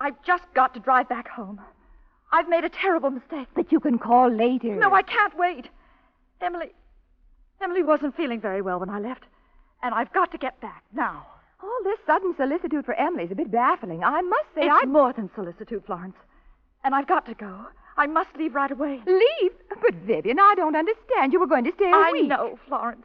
I've 0.00 0.22
just 0.24 0.44
got 0.54 0.74
to 0.74 0.80
drive 0.80 1.08
back 1.08 1.28
home. 1.28 1.60
I've 2.32 2.48
made 2.48 2.64
a 2.64 2.68
terrible 2.68 3.10
mistake. 3.10 3.48
But 3.54 3.72
you 3.72 3.80
can 3.80 3.98
call 3.98 4.30
later. 4.30 4.74
No, 4.76 4.92
I 4.92 5.02
can't 5.02 5.36
wait. 5.38 5.68
Emily. 6.40 6.72
Emily 7.62 7.82
wasn't 7.82 8.16
feeling 8.16 8.40
very 8.40 8.60
well 8.60 8.78
when 8.80 8.90
I 8.90 8.98
left, 8.98 9.24
and 9.82 9.94
I've 9.94 10.12
got 10.12 10.30
to 10.32 10.38
get 10.38 10.60
back 10.60 10.82
now. 10.92 11.26
All 11.62 11.78
this 11.84 11.98
sudden 12.06 12.34
solicitude 12.36 12.84
for 12.84 12.94
Emily's 12.94 13.30
a 13.30 13.34
bit 13.34 13.50
baffling. 13.50 14.04
I 14.04 14.20
must 14.20 14.44
say, 14.54 14.66
It's 14.66 14.74
I 14.82 14.84
more 14.84 15.12
than 15.14 15.30
solicitude, 15.34 15.84
Florence. 15.86 16.16
And 16.84 16.94
I've 16.94 17.06
got 17.06 17.24
to 17.26 17.34
go. 17.34 17.66
I 17.96 18.06
must 18.06 18.28
leave 18.36 18.54
right 18.54 18.70
away. 18.70 19.00
leave. 19.06 19.52
But 19.80 19.94
Vivian, 20.06 20.38
I 20.38 20.54
don't 20.56 20.76
understand. 20.76 21.32
You 21.32 21.40
were 21.40 21.46
going 21.46 21.64
to 21.64 21.72
stay 21.76 21.90
a 21.90 21.94
I 21.94 22.10
week. 22.12 22.28
know, 22.28 22.58
Florence. 22.68 23.04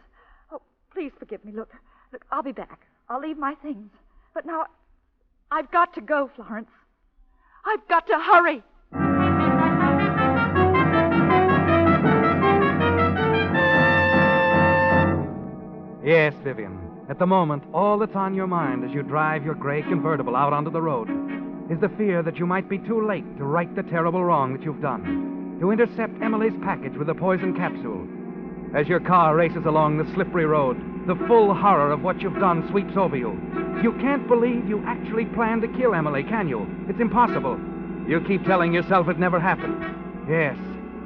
Oh, 0.52 0.62
please 0.94 1.12
forgive 1.20 1.44
me. 1.46 1.52
Look, 1.54 1.72
look, 2.12 2.24
I'll 2.32 2.44
be 2.44 2.52
back. 2.52 2.82
I'll 3.10 3.20
leave 3.22 3.38
my 3.38 3.56
things. 3.56 3.90
But 4.34 4.46
now, 4.46 4.66
I've 5.52 5.72
got 5.72 5.94
to 5.96 6.02
go, 6.02 6.30
Florence. 6.36 6.70
I've 7.66 7.88
got 7.88 8.08
to 8.08 8.20
hurry. 8.20 8.64
Yes, 16.04 16.34
Vivian. 16.44 16.80
At 17.10 17.20
the 17.20 17.28
moment, 17.28 17.64
all 17.74 18.00
that's 18.00 18.16
on 18.16 18.34
your 18.34 18.48
mind 18.48 18.84
as 18.84 18.92
you 18.92 19.04
drive 19.04 19.46
your 19.46 19.54
gray 19.54 19.84
convertible 19.84 20.36
out 20.36 20.52
onto 20.52 20.72
the 20.72 20.82
road 20.82 21.08
is 21.72 21.80
the 21.80 21.90
fear 21.98 22.22
that 22.22 22.38
you 22.38 22.46
might 22.46 22.68
be 22.68 22.78
too 22.80 23.08
late 23.08 23.24
to 23.38 23.46
right 23.46 23.74
the 23.78 23.84
terrible 23.84 24.26
wrong 24.26 24.52
that 24.52 24.62
you've 24.62 24.82
done, 24.82 25.58
to 25.62 25.72
intercept 25.72 26.22
Emily's 26.22 26.54
package 26.62 26.98
with 26.98 27.08
the 27.08 27.16
poison 27.16 27.56
capsule. 27.56 28.06
As 28.76 28.90
your 28.90 29.00
car 29.00 29.38
races 29.38 29.66
along 29.66 29.98
the 29.98 30.14
slippery 30.14 30.46
road, 30.46 30.78
the 31.08 31.16
full 31.28 31.54
horror 31.54 31.92
of 31.92 32.02
what 32.02 32.22
you've 32.22 32.40
done 32.40 32.68
sweeps 32.70 32.98
over 32.98 33.16
you. 33.16 33.40
You 33.82 33.94
can't 34.02 34.28
believe 34.28 34.68
you 34.68 34.84
actually 34.86 35.26
planned 35.26 35.62
to 35.62 35.70
kill 35.70 35.96
Emily, 35.96 36.24
can 36.24 36.50
you? 36.50 36.68
It's 36.90 37.00
impossible. 37.00 37.58
You 38.06 38.20
keep 38.28 38.44
telling 38.44 38.74
yourself 38.74 39.08
it 39.08 39.18
never 39.18 39.40
happened. 39.40 40.28
Yes, 40.30 40.58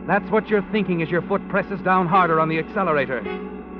that's 0.07 0.29
what 0.31 0.47
you're 0.49 0.65
thinking 0.71 1.03
as 1.03 1.09
your 1.09 1.21
foot 1.21 1.47
presses 1.47 1.79
down 1.81 2.07
harder 2.07 2.39
on 2.39 2.49
the 2.49 2.57
accelerator. 2.57 3.21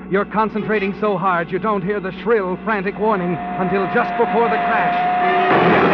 You're 0.08 0.24
concentrating 0.24 0.94
so 1.00 1.18
hard 1.18 1.50
you 1.50 1.58
don't 1.58 1.82
hear 1.82 1.98
the 1.98 2.12
shrill, 2.22 2.56
frantic 2.64 2.96
warning 2.96 3.34
until 3.34 3.86
just 3.92 4.16
before 4.18 4.48
the 4.48 4.54
crash. 4.70 5.85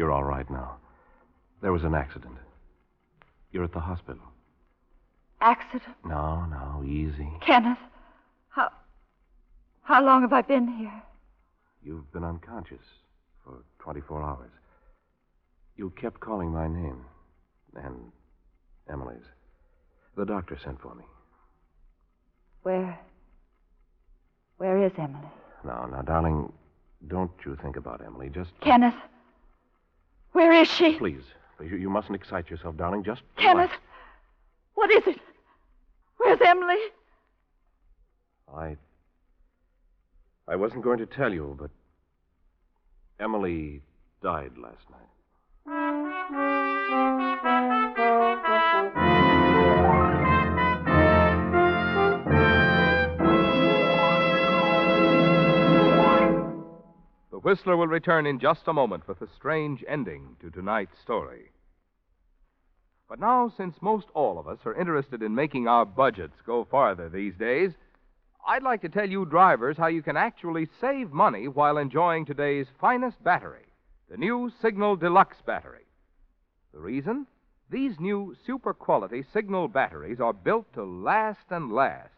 You're 0.00 0.12
all 0.12 0.24
right 0.24 0.48
now. 0.48 0.78
There 1.60 1.74
was 1.74 1.84
an 1.84 1.94
accident. 1.94 2.38
You're 3.52 3.64
at 3.64 3.72
the 3.74 3.80
hospital. 3.80 4.22
Accident. 5.42 5.94
No, 6.06 6.46
no, 6.46 6.82
easy. 6.82 7.30
Kenneth. 7.44 7.76
How. 8.48 8.70
How 9.82 10.02
long 10.02 10.22
have 10.22 10.32
I 10.32 10.40
been 10.40 10.66
here? 10.68 11.02
You've 11.84 12.10
been 12.14 12.24
unconscious 12.24 12.86
for 13.44 13.62
24 13.80 14.22
hours. 14.22 14.50
You 15.76 15.92
kept 16.00 16.18
calling 16.18 16.50
my 16.50 16.66
name. 16.66 17.04
And 17.76 18.10
Emily's. 18.90 19.26
The 20.16 20.24
doctor 20.24 20.58
sent 20.64 20.80
for 20.80 20.94
me. 20.94 21.04
Where. 22.62 22.98
Where 24.56 24.82
is 24.82 24.92
Emily? 24.96 25.28
Now, 25.62 25.84
now, 25.84 26.00
darling, 26.00 26.50
don't 27.06 27.32
you 27.44 27.58
think 27.60 27.76
about 27.76 28.00
Emily. 28.02 28.30
Just. 28.30 28.52
Kenneth. 28.62 28.94
Where 30.32 30.52
is 30.52 30.68
she? 30.68 30.96
Please. 30.96 31.22
You, 31.60 31.76
you 31.76 31.90
mustn't 31.90 32.14
excite 32.14 32.48
yourself, 32.50 32.76
darling. 32.76 33.04
Just. 33.04 33.22
Kenneth. 33.36 33.70
relax. 33.70 33.76
What 34.74 34.90
is 34.90 35.06
it? 35.06 35.20
Where's 36.16 36.40
Emily? 36.44 36.78
I. 38.54 38.76
I 40.48 40.56
wasn't 40.56 40.82
going 40.82 40.98
to 40.98 41.06
tell 41.06 41.32
you, 41.32 41.56
but. 41.58 41.70
Emily 43.18 43.82
died 44.22 44.52
last 44.56 44.88
night. 44.90 45.10
The 57.40 57.48
Whistler 57.48 57.78
will 57.78 57.86
return 57.86 58.26
in 58.26 58.38
just 58.38 58.68
a 58.68 58.72
moment 58.74 59.08
with 59.08 59.22
a 59.22 59.26
strange 59.26 59.82
ending 59.88 60.36
to 60.40 60.50
tonight's 60.50 60.98
story. 60.98 61.52
But 63.08 63.18
now, 63.18 63.48
since 63.48 63.80
most 63.80 64.08
all 64.12 64.38
of 64.38 64.46
us 64.46 64.58
are 64.66 64.74
interested 64.74 65.22
in 65.22 65.34
making 65.34 65.66
our 65.66 65.86
budgets 65.86 66.42
go 66.44 66.64
farther 66.64 67.08
these 67.08 67.34
days, 67.36 67.72
I'd 68.46 68.62
like 68.62 68.82
to 68.82 68.90
tell 68.90 69.08
you 69.08 69.24
drivers 69.24 69.78
how 69.78 69.86
you 69.86 70.02
can 70.02 70.18
actually 70.18 70.68
save 70.82 71.12
money 71.12 71.48
while 71.48 71.78
enjoying 71.78 72.26
today's 72.26 72.66
finest 72.78 73.24
battery, 73.24 73.72
the 74.10 74.18
new 74.18 74.52
Signal 74.60 74.96
Deluxe 74.96 75.40
battery. 75.46 75.86
The 76.74 76.80
reason? 76.80 77.26
These 77.70 77.98
new 77.98 78.36
super 78.44 78.74
quality 78.74 79.24
Signal 79.32 79.68
batteries 79.68 80.20
are 80.20 80.34
built 80.34 80.70
to 80.74 80.84
last 80.84 81.46
and 81.48 81.72
last, 81.72 82.12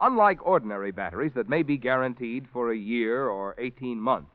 unlike 0.00 0.38
ordinary 0.46 0.90
batteries 0.90 1.34
that 1.34 1.50
may 1.50 1.62
be 1.62 1.76
guaranteed 1.76 2.48
for 2.50 2.72
a 2.72 2.76
year 2.76 3.28
or 3.28 3.54
18 3.58 4.00
months. 4.00 4.33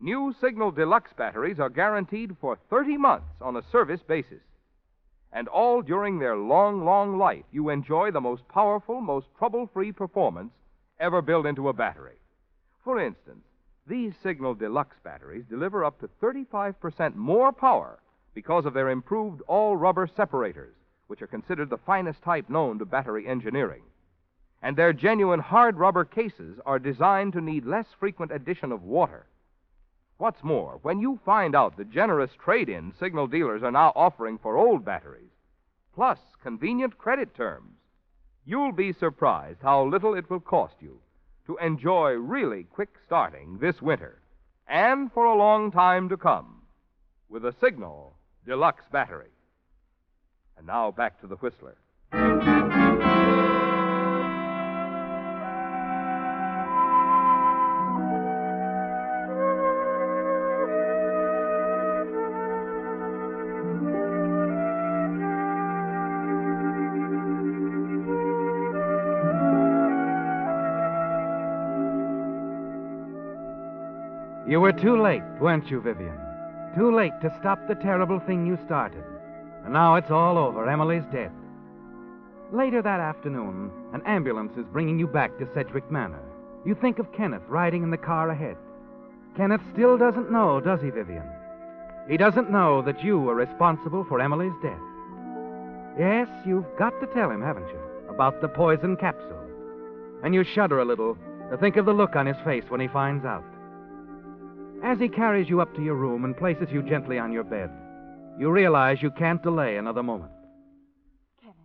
New 0.00 0.32
Signal 0.40 0.70
Deluxe 0.70 1.12
batteries 1.16 1.58
are 1.58 1.68
guaranteed 1.68 2.36
for 2.40 2.56
30 2.70 2.96
months 2.96 3.34
on 3.40 3.56
a 3.56 3.64
service 3.72 4.00
basis. 4.06 4.42
And 5.32 5.48
all 5.48 5.82
during 5.82 6.20
their 6.20 6.36
long, 6.36 6.84
long 6.84 7.18
life, 7.18 7.44
you 7.50 7.68
enjoy 7.70 8.12
the 8.12 8.20
most 8.20 8.46
powerful, 8.46 9.00
most 9.00 9.26
trouble 9.36 9.68
free 9.74 9.90
performance 9.90 10.52
ever 11.00 11.20
built 11.20 11.46
into 11.46 11.68
a 11.68 11.72
battery. 11.72 12.14
For 12.84 13.00
instance, 13.00 13.44
these 13.88 14.14
Signal 14.22 14.54
Deluxe 14.54 14.96
batteries 15.02 15.46
deliver 15.50 15.84
up 15.84 15.98
to 15.98 16.08
35% 16.22 17.16
more 17.16 17.52
power 17.52 17.98
because 18.34 18.66
of 18.66 18.74
their 18.74 18.90
improved 18.90 19.42
all 19.48 19.76
rubber 19.76 20.06
separators, 20.06 20.76
which 21.08 21.22
are 21.22 21.26
considered 21.26 21.70
the 21.70 21.78
finest 21.78 22.22
type 22.22 22.48
known 22.48 22.78
to 22.78 22.84
battery 22.84 23.26
engineering. 23.26 23.82
And 24.62 24.76
their 24.76 24.92
genuine 24.92 25.40
hard 25.40 25.76
rubber 25.76 26.04
cases 26.04 26.60
are 26.64 26.78
designed 26.78 27.32
to 27.32 27.40
need 27.40 27.66
less 27.66 27.86
frequent 27.98 28.30
addition 28.30 28.70
of 28.70 28.84
water. 28.84 29.26
What's 30.18 30.42
more, 30.42 30.80
when 30.82 30.98
you 30.98 31.20
find 31.24 31.54
out 31.54 31.76
the 31.76 31.84
generous 31.84 32.32
trade 32.42 32.68
in 32.68 32.92
signal 32.98 33.28
dealers 33.28 33.62
are 33.62 33.70
now 33.70 33.92
offering 33.94 34.36
for 34.36 34.56
old 34.56 34.84
batteries, 34.84 35.30
plus 35.94 36.18
convenient 36.42 36.98
credit 36.98 37.36
terms, 37.36 37.76
you'll 38.44 38.72
be 38.72 38.92
surprised 38.92 39.60
how 39.62 39.84
little 39.84 40.14
it 40.14 40.28
will 40.28 40.40
cost 40.40 40.74
you 40.80 40.98
to 41.46 41.56
enjoy 41.58 42.14
really 42.14 42.64
quick 42.64 42.96
starting 43.06 43.58
this 43.58 43.80
winter 43.80 44.20
and 44.66 45.12
for 45.12 45.24
a 45.24 45.38
long 45.38 45.70
time 45.70 46.08
to 46.08 46.16
come 46.16 46.62
with 47.28 47.44
a 47.44 47.54
Signal 47.60 48.16
Deluxe 48.44 48.84
battery. 48.90 49.30
And 50.56 50.66
now 50.66 50.90
back 50.90 51.20
to 51.20 51.28
the 51.28 51.36
Whistler. 51.36 51.76
You 74.48 74.60
were 74.60 74.72
too 74.72 74.96
late, 75.02 75.22
weren't 75.40 75.70
you, 75.70 75.78
Vivian? 75.82 76.18
Too 76.74 76.90
late 76.90 77.12
to 77.20 77.36
stop 77.38 77.58
the 77.68 77.74
terrible 77.74 78.18
thing 78.18 78.46
you 78.46 78.58
started. 78.64 79.04
And 79.64 79.74
now 79.74 79.96
it's 79.96 80.10
all 80.10 80.38
over. 80.38 80.66
Emily's 80.66 81.04
dead. 81.12 81.30
Later 82.50 82.80
that 82.80 82.98
afternoon, 82.98 83.70
an 83.92 84.00
ambulance 84.06 84.56
is 84.56 84.64
bringing 84.72 84.98
you 84.98 85.06
back 85.06 85.36
to 85.38 85.48
Sedgwick 85.52 85.90
Manor. 85.90 86.22
You 86.64 86.74
think 86.74 86.98
of 86.98 87.12
Kenneth 87.12 87.42
riding 87.46 87.82
in 87.82 87.90
the 87.90 87.98
car 87.98 88.30
ahead. 88.30 88.56
Kenneth 89.36 89.60
still 89.74 89.98
doesn't 89.98 90.32
know, 90.32 90.60
does 90.60 90.80
he, 90.80 90.88
Vivian? 90.88 91.28
He 92.08 92.16
doesn't 92.16 92.50
know 92.50 92.80
that 92.80 93.04
you 93.04 93.20
were 93.20 93.34
responsible 93.34 94.04
for 94.04 94.18
Emily's 94.18 94.54
death. 94.62 94.80
Yes, 95.98 96.28
you've 96.46 96.64
got 96.78 96.98
to 97.00 97.06
tell 97.08 97.30
him, 97.30 97.42
haven't 97.42 97.68
you, 97.68 97.80
about 98.08 98.40
the 98.40 98.48
poison 98.48 98.96
capsule. 98.96 99.44
And 100.24 100.34
you 100.34 100.42
shudder 100.42 100.80
a 100.80 100.86
little 100.86 101.18
to 101.50 101.58
think 101.58 101.76
of 101.76 101.84
the 101.84 101.92
look 101.92 102.16
on 102.16 102.24
his 102.24 102.38
face 102.46 102.64
when 102.68 102.80
he 102.80 102.88
finds 102.88 103.26
out. 103.26 103.44
As 104.82 104.98
he 104.98 105.08
carries 105.08 105.48
you 105.48 105.60
up 105.60 105.74
to 105.74 105.82
your 105.82 105.96
room 105.96 106.24
and 106.24 106.36
places 106.36 106.68
you 106.70 106.82
gently 106.82 107.18
on 107.18 107.32
your 107.32 107.44
bed, 107.44 107.70
you 108.38 108.50
realize 108.50 109.02
you 109.02 109.10
can't 109.10 109.42
delay 109.42 109.76
another 109.76 110.02
moment. 110.02 110.30
Kenneth, 111.40 111.56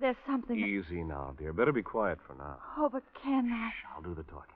there's 0.00 0.16
something. 0.26 0.56
Easy 0.58 1.02
now, 1.02 1.34
dear. 1.38 1.52
Better 1.52 1.72
be 1.72 1.82
quiet 1.82 2.18
for 2.26 2.34
now. 2.34 2.58
Oh, 2.78 2.88
but 2.88 3.02
Ken, 3.22 3.50
I... 3.52 3.70
I'll 3.94 4.02
do 4.02 4.14
the 4.14 4.22
talking. 4.22 4.54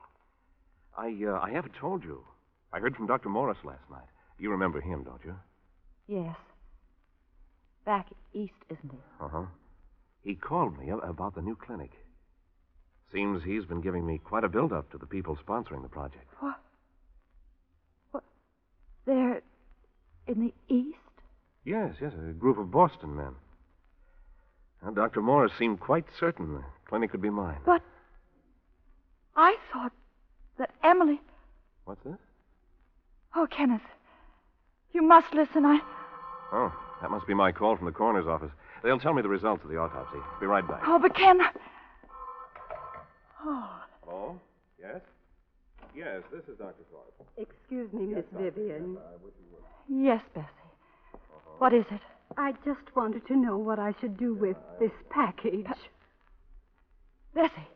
I, 0.97 1.13
uh, 1.29 1.41
I 1.43 1.51
haven't 1.51 1.75
told 1.75 2.05
you. 2.05 2.23
I 2.73 2.79
heard 2.79 2.95
from 2.95 3.07
Dr. 3.07 3.29
Morris 3.29 3.59
last 3.65 3.91
night. 3.91 4.07
You 4.39 4.51
remember 4.51 4.81
him, 4.81 5.03
don't 5.05 5.25
you? 5.25 5.35
Yes. 6.07 6.37
Back 7.85 8.07
east, 8.33 8.53
isn't 8.71 8.93
he? 8.93 8.99
Uh 9.21 9.29
huh. 9.29 9.47
He 10.23 10.35
called 10.35 10.79
me 10.79 10.91
about 10.91 11.35
the 11.35 11.43
new 11.43 11.57
clinic. 11.57 11.91
Seems 13.13 13.43
he's 13.43 13.65
been 13.65 13.81
giving 13.81 14.07
me 14.07 14.19
quite 14.19 14.45
a 14.45 14.49
build-up 14.49 14.91
to 14.93 14.99
the 14.99 15.07
people 15.07 15.37
sponsoring 15.47 15.83
the 15.83 15.89
project. 15.89 16.27
What? 16.41 16.55
What? 16.55 16.61
There 19.07 19.43
in 20.27 20.41
the 20.41 20.75
east? 20.75 20.97
Yes, 21.65 21.95
yes, 22.01 22.13
a 22.13 22.33
group 22.33 22.59
of 22.59 22.71
Boston 22.71 23.17
men. 23.17 23.35
Now, 24.83 24.91
Dr. 24.91 25.23
Morris 25.23 25.53
seemed 25.59 25.81
quite 25.81 26.05
certain 26.19 26.55
the 26.55 26.65
clinic 26.87 27.13
would 27.13 27.23
be 27.23 27.31
mine. 27.31 27.59
But 27.65 27.83
I 29.37 29.57
thought 29.73 29.93
that 30.59 30.71
Emily. 30.83 31.21
What's 31.85 32.05
this? 32.05 32.19
Oh, 33.35 33.47
Kenneth, 33.51 33.83
you 34.93 35.03
must 35.03 35.33
listen. 35.35 35.65
I. 35.65 35.81
Oh, 36.53 36.73
that 37.03 37.11
must 37.11 37.27
be 37.27 37.35
my 37.35 37.51
call 37.51 37.77
from 37.77 37.87
the 37.87 37.93
coroner's 37.93 38.27
office. 38.27 38.51
They'll 38.83 38.99
tell 39.01 39.15
me 39.15 39.23
the 39.23 39.29
results 39.29 39.65
of 39.65 39.71
the 39.71 39.77
autopsy. 39.79 40.19
Be 40.41 40.47
right 40.47 40.67
back. 40.67 40.83
Oh, 40.87 40.99
but 40.99 41.15
Ken. 41.15 41.41
Oh, 43.45 43.81
Hello? 44.05 44.41
Yes? 44.81 45.01
Yes, 45.95 46.23
this 46.33 46.43
is 46.49 46.59
Dr. 46.59 46.83
Thorpe. 46.91 47.29
Excuse 47.37 47.93
me, 47.93 48.07
Miss 48.15 48.25
Vivian. 48.33 48.99
yes, 49.89 50.21
Bessie. 50.35 50.47
Uh-huh. 51.15 51.51
What 51.59 51.73
is 51.73 51.85
it? 51.91 52.01
I 52.37 52.53
just 52.65 52.97
wanted 52.97 53.27
to 53.29 53.37
know 53.37 53.57
what 53.57 53.79
I 53.79 53.95
should 54.01 54.17
do 54.17 54.35
with 54.35 54.57
this 54.81 54.91
package. 55.11 55.67
Bessie. 57.35 57.69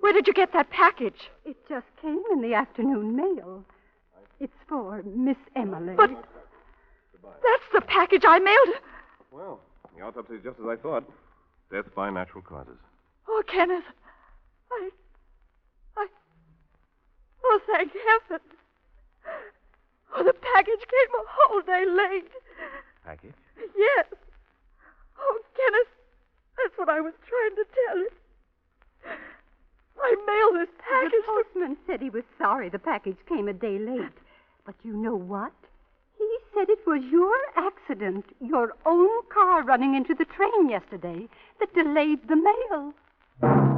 Where 0.00 0.12
did 0.12 0.26
you 0.26 0.32
get 0.32 0.52
that 0.52 0.70
package? 0.70 1.28
It 1.44 1.56
just 1.68 1.86
came 2.00 2.22
in 2.32 2.40
the 2.40 2.54
afternoon 2.54 3.16
mail. 3.16 3.64
It's 4.40 4.52
for 4.68 5.02
Miss 5.02 5.36
Emily. 5.56 5.94
But 5.96 6.10
that's 7.22 7.68
the 7.74 7.80
package 7.80 8.22
I 8.26 8.38
mailed. 8.38 8.80
Well, 9.32 9.60
the 9.96 10.04
autopsy 10.04 10.34
is 10.34 10.42
just 10.44 10.58
as 10.60 10.66
I 10.66 10.76
thought. 10.76 11.04
Death 11.70 11.92
by 11.94 12.08
natural 12.10 12.42
causes. 12.42 12.78
Oh, 13.28 13.42
Kenneth. 13.46 13.84
I. 14.70 14.74
I. 14.74 14.90
Oh, 17.50 17.60
thank 17.66 17.92
heaven. 17.92 18.44
Oh, 20.14 20.22
the 20.22 20.34
package 20.34 20.84
came 20.84 21.12
a 21.16 21.24
whole 21.28 21.60
day 21.62 21.84
late. 21.86 22.30
Package? 23.04 23.34
Yes. 23.76 24.06
Oh, 25.18 25.38
Kenneth, 25.56 25.88
that's 26.56 26.76
what 26.76 26.88
I 26.88 27.00
was 27.00 27.14
trying 27.26 27.56
to 27.56 27.64
tell 27.86 27.98
you. 27.98 28.10
I 30.00 30.14
mailed 30.26 30.62
this 30.62 30.74
the 30.76 30.82
package. 30.82 31.10
to- 31.12 31.42
postman 31.54 31.76
said 31.86 32.00
he 32.00 32.10
was 32.10 32.24
sorry 32.38 32.68
the 32.68 32.78
package 32.78 33.16
came 33.28 33.48
a 33.48 33.52
day 33.52 33.78
late. 33.78 34.18
But 34.66 34.74
you 34.82 34.92
know 34.96 35.16
what? 35.16 35.52
He 36.18 36.38
said 36.54 36.68
it 36.68 36.86
was 36.86 37.02
your 37.10 37.34
accident, 37.56 38.26
your 38.40 38.74
own 38.84 39.22
car 39.32 39.62
running 39.62 39.94
into 39.94 40.14
the 40.14 40.24
train 40.26 40.68
yesterday, 40.68 41.28
that 41.60 41.74
delayed 41.74 42.28
the 42.28 42.36
mail. 42.36 43.77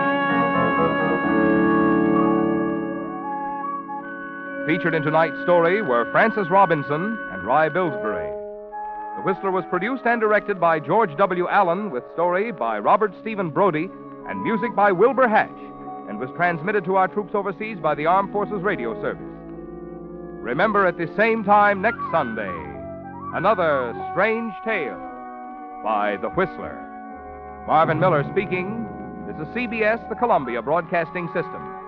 Featured 4.67 4.93
in 4.93 5.01
tonight's 5.01 5.41
story 5.41 5.81
were 5.81 6.09
Frances 6.11 6.47
Robinson 6.51 7.17
and 7.31 7.43
Rye 7.43 7.67
Billsbury. 7.67 8.29
The 9.17 9.23
Whistler 9.23 9.49
was 9.49 9.65
produced 9.71 10.05
and 10.05 10.21
directed 10.21 10.59
by 10.59 10.79
George 10.79 11.17
W. 11.17 11.47
Allen, 11.49 11.89
with 11.89 12.03
story 12.13 12.51
by 12.51 12.77
Robert 12.77 13.11
Stephen 13.21 13.49
Brody 13.49 13.89
and 14.27 14.43
music 14.43 14.75
by 14.75 14.91
Wilbur 14.91 15.27
Hatch, 15.27 15.49
and 16.07 16.19
was 16.19 16.29
transmitted 16.35 16.85
to 16.85 16.95
our 16.95 17.07
troops 17.07 17.33
overseas 17.33 17.79
by 17.81 17.95
the 17.95 18.05
Armed 18.05 18.31
Forces 18.31 18.61
Radio 18.61 18.93
Service. 19.01 19.25
Remember 20.41 20.85
at 20.85 20.97
the 20.97 21.11
same 21.17 21.43
time 21.43 21.81
next 21.81 22.01
Sunday, 22.11 22.53
another 23.33 23.95
strange 24.11 24.53
tale 24.63 24.99
by 25.83 26.17
The 26.21 26.29
Whistler. 26.29 26.77
Marvin 27.65 27.99
Miller 27.99 28.23
speaking. 28.31 28.87
This 29.25 29.37
is 29.37 29.53
CBS, 29.55 30.07
the 30.07 30.15
Columbia 30.15 30.61
Broadcasting 30.61 31.27
System. 31.33 31.80